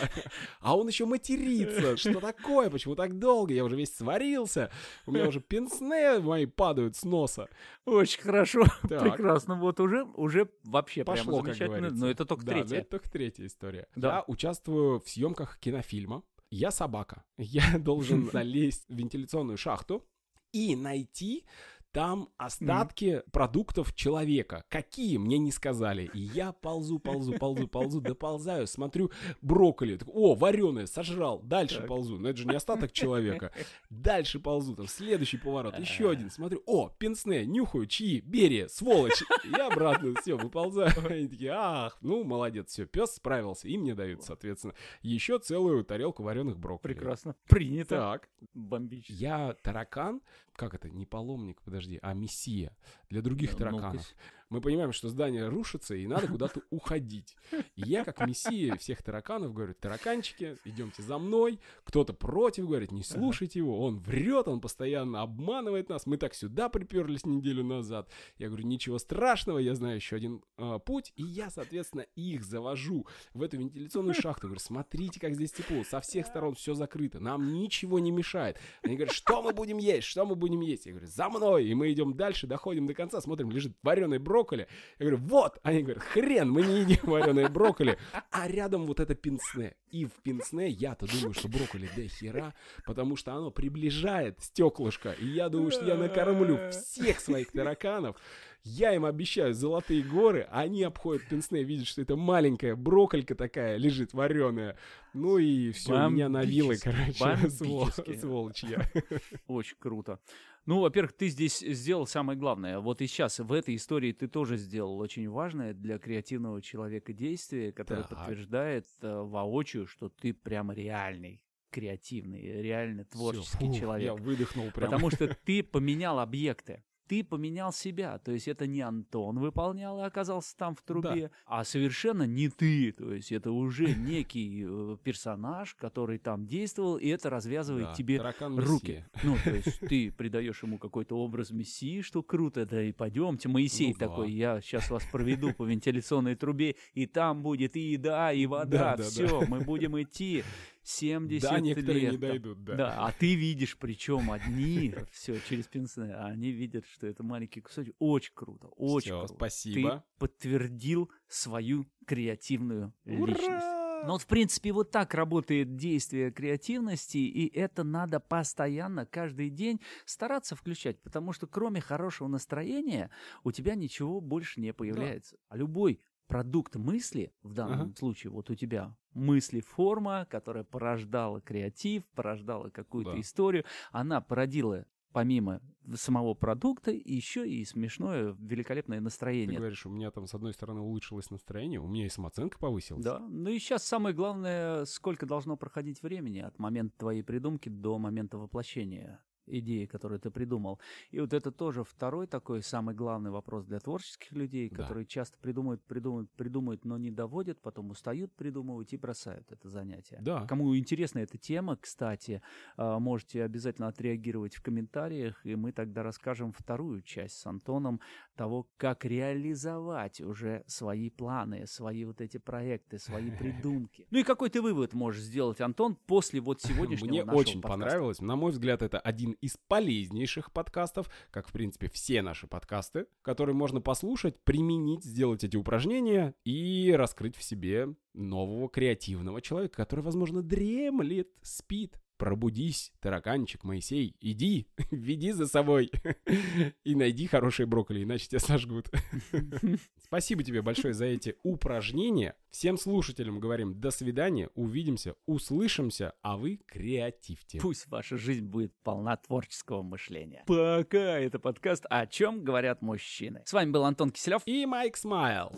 А 0.60 0.78
он 0.78 0.88
еще 0.88 1.06
матерится. 1.06 1.96
Что 1.96 2.20
такое? 2.20 2.70
Почему 2.70 2.96
так 2.96 3.18
долго? 3.18 3.54
Я 3.54 3.64
уже 3.64 3.76
весь 3.76 3.96
сварился. 3.96 4.72
У 5.06 5.12
меня 5.12 5.28
уже 5.28 5.40
пенсне 5.40 6.20
мои 6.20 6.46
падают 6.46 6.96
с 6.96 7.04
носа. 7.04 7.48
Очень 7.86 8.22
хорошо, 8.22 8.64
Так. 8.90 9.02
прекрасно. 9.04 9.56
Вот 9.56 9.80
уже, 9.80 10.04
уже 10.16 10.50
вообще 10.64 11.04
Пошло, 11.04 11.24
прямо 11.24 11.46
замечательно. 11.46 11.77
Говорится. 11.80 12.06
Но 12.06 12.10
это 12.12 12.26
только 12.26 12.46
Да, 12.46 12.52
третья. 12.54 12.76
это 12.78 12.90
только 12.90 13.10
третья 13.10 13.46
история. 13.46 13.88
Да. 13.96 14.08
Я 14.18 14.24
участвую 14.28 15.00
в 15.00 15.10
съемках 15.10 15.60
кинофильма. 15.60 16.24
Я 16.50 16.72
собака. 16.72 17.24
Я 17.38 17.78
должен 17.78 18.30
залезть 18.32 18.86
в 18.88 18.96
вентиляционную 18.96 19.58
шахту 19.58 20.06
и 20.54 20.76
найти 20.76 21.46
там 21.92 22.30
остатки 22.38 23.06
mm-hmm. 23.06 23.32
продуктов 23.32 23.94
человека. 23.96 24.64
Какие, 24.70 25.18
мне 25.18 25.38
не 25.38 25.52
сказали. 25.52 26.10
И 26.14 26.20
я 26.20 26.52
ползу, 26.52 27.00
ползу, 27.00 27.34
ползу, 27.34 27.68
ползу, 27.68 28.02
доползаю, 28.02 28.68
смотрю, 28.68 29.12
брокколи. 29.42 29.98
Так, 29.98 30.10
О, 30.12 30.36
вареное, 30.36 30.86
сожрал. 30.86 31.42
Дальше 31.42 31.78
так. 31.78 31.88
ползу. 31.88 32.18
Но 32.18 32.30
это 32.30 32.40
же 32.40 32.48
не 32.48 32.56
остаток 32.56 32.92
человека. 32.92 33.52
Дальше 33.90 34.40
ползу, 34.40 34.76
там, 34.76 34.88
следующий 34.88 35.38
поворот, 35.38 35.80
еще 35.80 36.10
один. 36.10 36.30
Смотрю, 36.30 36.62
о, 36.66 36.90
пенсне, 36.90 37.46
нюхаю, 37.46 37.88
чьи, 37.88 38.22
берия, 38.22 38.68
сволочь. 38.68 39.24
Я 39.44 39.68
обратно, 39.68 40.14
все, 40.22 40.36
выползаю. 40.36 40.92
Они 41.10 41.28
такие, 41.28 41.52
ах, 41.52 41.98
ну, 42.02 42.24
молодец, 42.24 42.70
все, 42.70 42.86
пес 42.86 43.16
справился. 43.16 43.68
И 43.68 43.78
мне 43.78 43.96
дают, 43.96 44.24
соответственно, 44.24 44.74
еще 45.02 45.40
целую 45.40 45.84
тарелку 45.84 46.24
вареных 46.24 46.58
брокколи. 46.58 46.94
Прекрасно. 46.94 47.36
Принято. 47.48 47.96
Так. 47.96 48.30
Бомбично. 48.54 49.14
Я 49.14 49.56
таракан, 49.62 50.22
как 50.54 50.74
это, 50.74 50.90
не 50.90 51.06
паломник, 51.06 51.62
подожди, 51.62 51.77
а 52.02 52.14
мессия 52.14 52.76
для 53.10 53.22
других 53.22 53.54
ну, 53.54 53.58
тараканов 53.58 54.16
мы 54.50 54.62
понимаем, 54.62 54.94
что 54.94 55.10
здание 55.10 55.50
рушится, 55.50 55.94
и 55.96 56.08
надо 56.08 56.28
куда-то 56.28 56.62
уходить. 56.70 57.36
И 57.76 57.82
я, 57.82 58.06
как 58.06 58.26
мессия 58.26 58.76
всех 58.78 59.04
тараканов, 59.04 59.54
говорю, 59.54 59.74
тараканчики, 59.74 60.58
идемте 60.64 61.04
за 61.04 61.18
мной. 61.18 61.60
Кто-то 61.84 62.14
против, 62.14 62.68
говорит, 62.68 62.92
не 62.92 63.04
слушайте 63.04 63.60
его, 63.60 63.84
он 63.84 64.00
врет, 64.00 64.48
он 64.48 64.62
постоянно 64.62 65.22
обманывает 65.22 65.90
нас. 65.90 66.06
Мы 66.06 66.18
так 66.18 66.34
сюда 66.34 66.70
приперлись 66.70 67.26
неделю 67.26 67.64
назад. 67.64 68.10
Я 68.38 68.48
говорю, 68.48 68.66
ничего 68.66 69.00
страшного, 69.00 69.60
я 69.60 69.76
знаю 69.76 69.96
еще 69.98 70.16
один 70.16 70.42
э, 70.58 70.80
путь, 70.86 71.12
и 71.16 71.24
я, 71.24 71.50
соответственно, 71.50 72.06
их 72.16 72.44
завожу 72.44 73.06
в 73.34 73.42
эту 73.42 73.58
вентиляционную 73.58 74.14
шахту. 74.20 74.48
Говорю, 74.48 74.62
смотрите, 74.62 75.20
как 75.20 75.36
здесь 75.36 75.52
тепло, 75.52 75.84
со 75.84 76.00
всех 76.00 76.26
сторон 76.26 76.56
все 76.56 76.74
закрыто, 76.74 77.20
нам 77.20 77.54
ничего 77.54 78.00
не 78.00 78.12
мешает. 78.12 78.58
Они 78.82 78.96
говорят, 78.96 79.14
что 79.14 79.42
мы 79.42 79.52
будем 79.52 79.78
есть, 79.78 80.08
что 80.08 80.26
мы 80.26 80.36
будем 80.36 80.62
есть? 80.62 80.86
Я 80.86 80.94
говорю, 80.94 81.08
за 81.08 81.30
мной, 81.30 81.66
и 81.66 81.74
мы 81.74 81.92
идем 81.92 82.16
дальше, 82.16 82.48
доходим 82.48 82.88
до 82.88 82.94
конца, 82.94 83.20
смотрим, 83.20 83.52
лежит 83.52 83.76
вареный 83.84 84.20
брод, 84.20 84.37
брокколи. 84.38 84.68
Я 85.00 85.06
говорю, 85.06 85.18
вот. 85.18 85.60
Они 85.64 85.82
говорят, 85.82 86.04
хрен, 86.04 86.50
мы 86.50 86.62
не 86.62 86.82
едим 86.82 87.00
вареное 87.04 87.50
брокколи. 87.50 87.98
А 88.32 88.48
рядом 88.48 88.86
вот 88.86 89.00
это 89.00 89.16
пинсне. 89.16 89.76
И 89.92 90.06
в 90.06 90.12
пинсне 90.24 90.70
я-то 90.70 91.08
думаю, 91.08 91.34
что 91.34 91.48
брокколи 91.48 91.90
до 91.96 92.08
хера, 92.08 92.54
потому 92.86 93.16
что 93.16 93.34
оно 93.34 93.52
приближает 93.52 94.40
стеклышко. 94.42 95.12
И 95.14 95.26
я 95.26 95.50
думаю, 95.50 95.72
что 95.72 95.86
я 95.86 95.96
накормлю 95.96 96.60
всех 96.72 97.20
своих 97.20 97.52
тараканов. 97.52 98.18
Я 98.64 98.94
им 98.94 99.06
обещаю 99.06 99.54
золотые 99.54 100.04
горы, 100.04 100.48
а 100.52 100.62
они 100.62 100.84
обходят 100.84 101.28
пенсне, 101.28 101.64
видят, 101.64 101.88
что 101.88 102.02
это 102.02 102.16
маленькая 102.16 102.76
брокколька 102.76 103.34
такая 103.36 103.78
лежит 103.78 104.14
вареная. 104.14 104.78
Ну 105.14 105.38
и 105.38 105.72
все, 105.72 106.10
меня 106.10 106.30
на 106.30 106.44
вилы, 106.44 106.78
короче, 106.78 107.50
сволочь 108.20 108.64
я. 108.64 108.90
Очень 109.48 109.78
круто. 109.80 110.20
Ну, 110.66 110.82
во-первых, 110.82 111.14
ты 111.14 111.30
здесь 111.30 111.60
сделал 111.60 112.06
самое 112.06 112.38
главное. 112.38 112.80
Вот 112.80 113.02
и 113.02 113.08
сейчас 113.08 113.40
в 113.40 113.54
этой 113.54 113.78
истории 113.78 114.12
ты 114.12 114.28
тоже 114.28 114.58
сделал 114.58 115.00
очень 115.00 115.30
важное 115.30 115.74
для 115.74 115.98
креативного 115.98 116.62
человека 116.62 117.14
действие, 117.14 117.72
которое 117.72 118.04
так. 118.04 118.18
подтверждает 118.18 118.86
э, 119.02 119.22
воочию, 119.22 119.88
что 119.88 120.10
ты 120.10 120.34
прямо 120.34 120.74
реальный 120.74 121.42
креативный, 121.70 122.62
реально 122.62 123.06
творческий 123.06 123.66
Всё, 123.66 123.74
фу, 123.74 123.80
человек. 123.80 124.06
Я 124.06 124.16
выдохнул 124.16 124.72
прямо. 124.72 124.92
Потому 124.92 125.10
что 125.10 125.28
ты 125.46 125.64
поменял 125.64 126.20
объекты 126.20 126.84
ты 127.08 127.24
поменял 127.24 127.72
себя. 127.72 128.18
То 128.20 128.32
есть 128.32 128.48
это 128.48 128.68
не 128.68 128.82
Антон 128.82 129.40
выполнял 129.40 130.00
и 130.00 130.04
оказался 130.04 130.56
там 130.58 130.76
в 130.76 130.82
трубе, 130.82 131.30
да. 131.30 131.32
а 131.46 131.64
совершенно 131.64 132.24
не 132.24 132.50
ты. 132.50 132.92
То 132.92 133.14
есть 133.14 133.32
это 133.32 133.52
уже 133.52 133.94
некий 133.96 134.66
э, 134.68 134.98
персонаж, 135.04 135.76
который 135.76 136.18
там 136.18 136.46
действовал, 136.46 136.98
и 136.98 137.08
это 137.08 137.30
развязывает 137.30 137.88
да, 137.88 137.94
тебе 137.94 138.22
руки. 138.40 139.06
Ну, 139.24 139.36
то 139.44 139.52
есть 139.52 139.80
ты 139.80 140.12
придаешь 140.12 140.62
ему 140.64 140.78
какой-то 140.78 141.18
образ 141.18 141.52
мессии, 141.52 142.02
что 142.02 142.24
круто, 142.24 142.66
да 142.66 142.84
и 142.84 142.92
пойдемте. 142.92 143.50
Моисей 143.50 143.90
ну, 143.90 144.00
такой, 144.00 144.28
да. 144.28 144.34
я 144.34 144.62
сейчас 144.62 144.90
вас 144.90 145.04
проведу 145.12 145.54
по 145.54 145.64
вентиляционной 145.64 146.36
трубе, 146.36 146.76
и 146.94 147.06
там 147.06 147.42
будет 147.42 147.76
и 147.76 147.92
еда, 147.92 148.34
и 148.34 148.46
вода, 148.48 148.98
да, 148.98 149.04
все, 149.04 149.42
да. 149.42 149.46
мы 149.48 149.62
будем 149.62 150.00
идти. 150.02 150.44
70 150.88 151.42
да, 151.42 151.60
некоторые 151.60 152.00
лет. 152.00 152.12
не 152.14 152.18
дойдут, 152.18 152.64
да. 152.64 152.76
Да, 152.76 153.06
а 153.06 153.12
ты 153.12 153.36
видишь, 153.36 153.78
причем 153.78 154.32
одни, 154.32 154.96
все, 155.12 155.38
через 155.42 155.68
пенсне, 155.68 156.14
а 156.14 156.28
они 156.28 156.52
видят, 156.52 156.86
что 156.88 157.08
это 157.08 157.24
маленький 157.24 157.60
кусочек. 157.60 157.94
Очень 158.00 158.32
круто, 158.34 158.68
очень 158.78 159.12
круто. 159.12 159.34
спасибо. 159.34 159.92
Ты 159.92 160.20
подтвердил 160.20 161.12
свою 161.28 161.86
креативную 162.06 162.94
Ура! 163.04 163.34
личность. 163.34 163.66
Но 164.06 164.14
вот, 164.14 164.22
в 164.22 164.28
принципе, 164.28 164.72
вот 164.72 164.92
так 164.92 165.14
работает 165.14 165.76
действие 165.76 166.32
креативности, 166.32 167.18
и 167.18 167.54
это 167.54 167.84
надо 167.84 168.22
постоянно, 168.22 169.06
каждый 169.06 169.50
день 169.50 169.82
стараться 170.06 170.56
включать, 170.56 171.02
потому 171.02 171.34
что 171.34 171.48
кроме 171.48 171.82
хорошего 171.82 172.30
настроения 172.30 173.10
у 173.44 173.52
тебя 173.52 173.76
ничего 173.76 174.22
больше 174.22 174.62
не 174.62 174.72
появляется. 174.72 175.36
Да. 175.36 175.42
А 175.50 175.58
любой 175.58 176.00
продукт 176.28 176.76
мысли, 176.76 177.34
в 177.42 177.54
данном 177.54 177.82
ага. 177.82 177.96
случае 177.96 178.32
вот 178.32 178.50
у 178.50 178.56
тебя 178.56 178.96
мысли 179.18 179.60
форма, 179.60 180.26
которая 180.30 180.64
порождала 180.64 181.42
креатив, 181.42 182.04
порождала 182.16 182.70
какую-то 182.70 183.14
да. 183.14 183.20
историю, 183.20 183.66
она 183.92 184.22
породила 184.22 184.86
помимо 185.12 185.62
самого 185.96 186.34
продукта 186.34 186.92
еще 186.92 187.50
и 187.50 187.64
смешное, 187.66 188.36
великолепное 188.40 189.00
настроение. 189.00 189.56
Ты 189.56 189.58
говоришь, 189.58 189.86
у 189.86 189.90
меня 189.90 190.12
там 190.12 190.28
с 190.28 190.34
одной 190.34 190.54
стороны 190.54 190.82
улучшилось 190.82 191.32
настроение, 191.32 191.80
у 191.80 191.88
меня 191.88 192.06
и 192.06 192.10
самооценка 192.10 192.60
повысилась. 192.60 193.04
Да, 193.04 193.20
ну 193.20 193.50
и 193.50 193.58
сейчас 193.58 193.84
самое 193.84 194.14
главное, 194.14 194.86
сколько 194.86 195.26
должно 195.26 195.58
проходить 195.58 196.04
времени 196.04 196.40
от 196.40 196.60
момента 196.60 196.98
твоей 196.98 197.24
придумки 197.24 197.70
до 197.70 197.98
момента 197.98 198.38
воплощения 198.38 199.22
идеи, 199.48 199.86
которые 199.86 200.20
ты 200.20 200.30
придумал. 200.30 200.80
И 201.12 201.20
вот 201.20 201.34
это 201.34 201.52
тоже 201.52 201.84
второй 201.84 202.28
такой 202.28 202.62
самый 202.62 202.96
главный 202.96 203.32
вопрос 203.32 203.66
для 203.66 203.80
творческих 203.80 204.32
людей, 204.34 204.70
да. 204.70 204.78
которые 204.78 205.06
часто 205.06 205.38
придумывают, 205.40 205.82
придумывают, 205.84 206.30
придумывают, 206.32 206.86
но 206.86 206.98
не 206.98 207.12
доводят, 207.12 207.62
потом 207.62 207.92
устают 207.92 208.34
придумывать 208.34 208.94
и 208.94 208.98
бросают 208.98 209.52
это 209.52 209.70
занятие. 209.70 210.20
Да. 210.22 210.46
Кому 210.48 210.76
интересна 210.78 211.20
эта 211.20 211.38
тема, 211.38 211.78
кстати, 211.78 212.42
а, 212.76 213.00
можете 213.00 213.44
обязательно 213.44 213.88
отреагировать 213.88 214.56
в 214.56 214.62
комментариях, 214.62 215.46
и 215.46 215.56
мы 215.56 215.72
тогда 215.72 216.04
расскажем 216.04 216.52
вторую 216.52 217.02
часть 217.02 217.40
с 217.40 217.46
Антоном 217.46 218.00
того, 218.36 218.68
как 218.78 219.06
реализовать 219.06 220.22
уже 220.22 220.64
свои 220.68 221.10
планы, 221.10 221.66
свои 221.68 222.06
вот 222.06 222.22
эти 222.22 222.38
проекты, 222.38 223.00
свои 223.00 223.32
придумки. 223.32 224.08
Ну 224.18 224.20
и 224.20 224.24
какой 224.24 224.50
ты 224.50 224.62
вывод 224.62 224.94
можешь 224.94 225.22
сделать, 225.22 225.62
Антон, 225.62 225.96
после 225.96 226.40
вот 226.40 226.62
сегодняшнего 226.68 227.10
Мне 227.10 227.24
очень 227.24 227.62
подкаста? 227.62 227.68
понравилось. 227.68 228.22
На 228.22 228.36
мой 228.36 228.52
взгляд, 228.52 228.82
это 228.82 229.00
один 229.00 229.37
из 229.42 229.58
полезнейших 229.68 230.52
подкастов, 230.52 231.10
как, 231.32 231.48
в 231.48 231.52
принципе, 231.52 231.90
все 231.90 232.22
наши 232.22 232.48
подкасты, 232.48 233.08
которые 233.22 233.56
можно 233.56 233.82
послушать, 233.82 234.40
применить, 234.44 235.04
сделать 235.04 235.44
эти 235.44 235.56
упражнения 235.56 236.34
и 236.44 236.94
раскрыть 236.96 237.36
в 237.36 237.44
себе 237.44 237.96
нового 238.14 238.70
креативного 238.70 239.42
человека, 239.42 239.76
который, 239.76 240.02
возможно, 240.02 240.42
дремлет, 240.42 241.30
спит, 241.42 242.00
Пробудись, 242.18 242.92
тараканчик 243.00 243.64
Моисей, 243.64 244.16
иди, 244.20 244.68
веди 244.92 245.32
за 245.32 245.48
собой 245.48 245.92
и 246.84 246.96
найди 246.96 247.28
хорошие 247.28 247.66
брокколи, 247.66 248.04
иначе 248.04 248.28
тебя 248.28 248.40
сожгут. 248.40 248.90
Спасибо 250.04 250.44
тебе 250.44 250.62
большое 250.62 250.94
за 250.94 251.06
эти 251.06 251.36
упражнения. 251.44 252.36
Всем 252.50 252.78
слушателям 252.78 253.40
говорим 253.40 253.80
до 253.80 253.92
свидания, 253.92 254.50
увидимся, 254.56 255.16
услышимся, 255.26 256.14
а 256.22 256.38
вы 256.38 256.60
креативьте. 256.66 257.60
Пусть 257.60 257.88
ваша 257.88 258.18
жизнь 258.18 258.46
будет 258.46 258.74
полна 258.84 259.18
творческого 259.18 259.84
мышления. 259.84 260.44
Пока 260.48 261.20
это 261.20 261.40
подкаст 261.40 261.86
«О 261.90 262.08
чем 262.08 262.44
говорят 262.44 262.82
мужчины». 262.82 263.44
С 263.46 263.54
вами 263.54 263.72
был 263.72 263.86
Антон 263.86 264.12
Киселев 264.12 264.42
и 264.46 264.66
Майк 264.66 264.98
Смайл. 264.98 265.52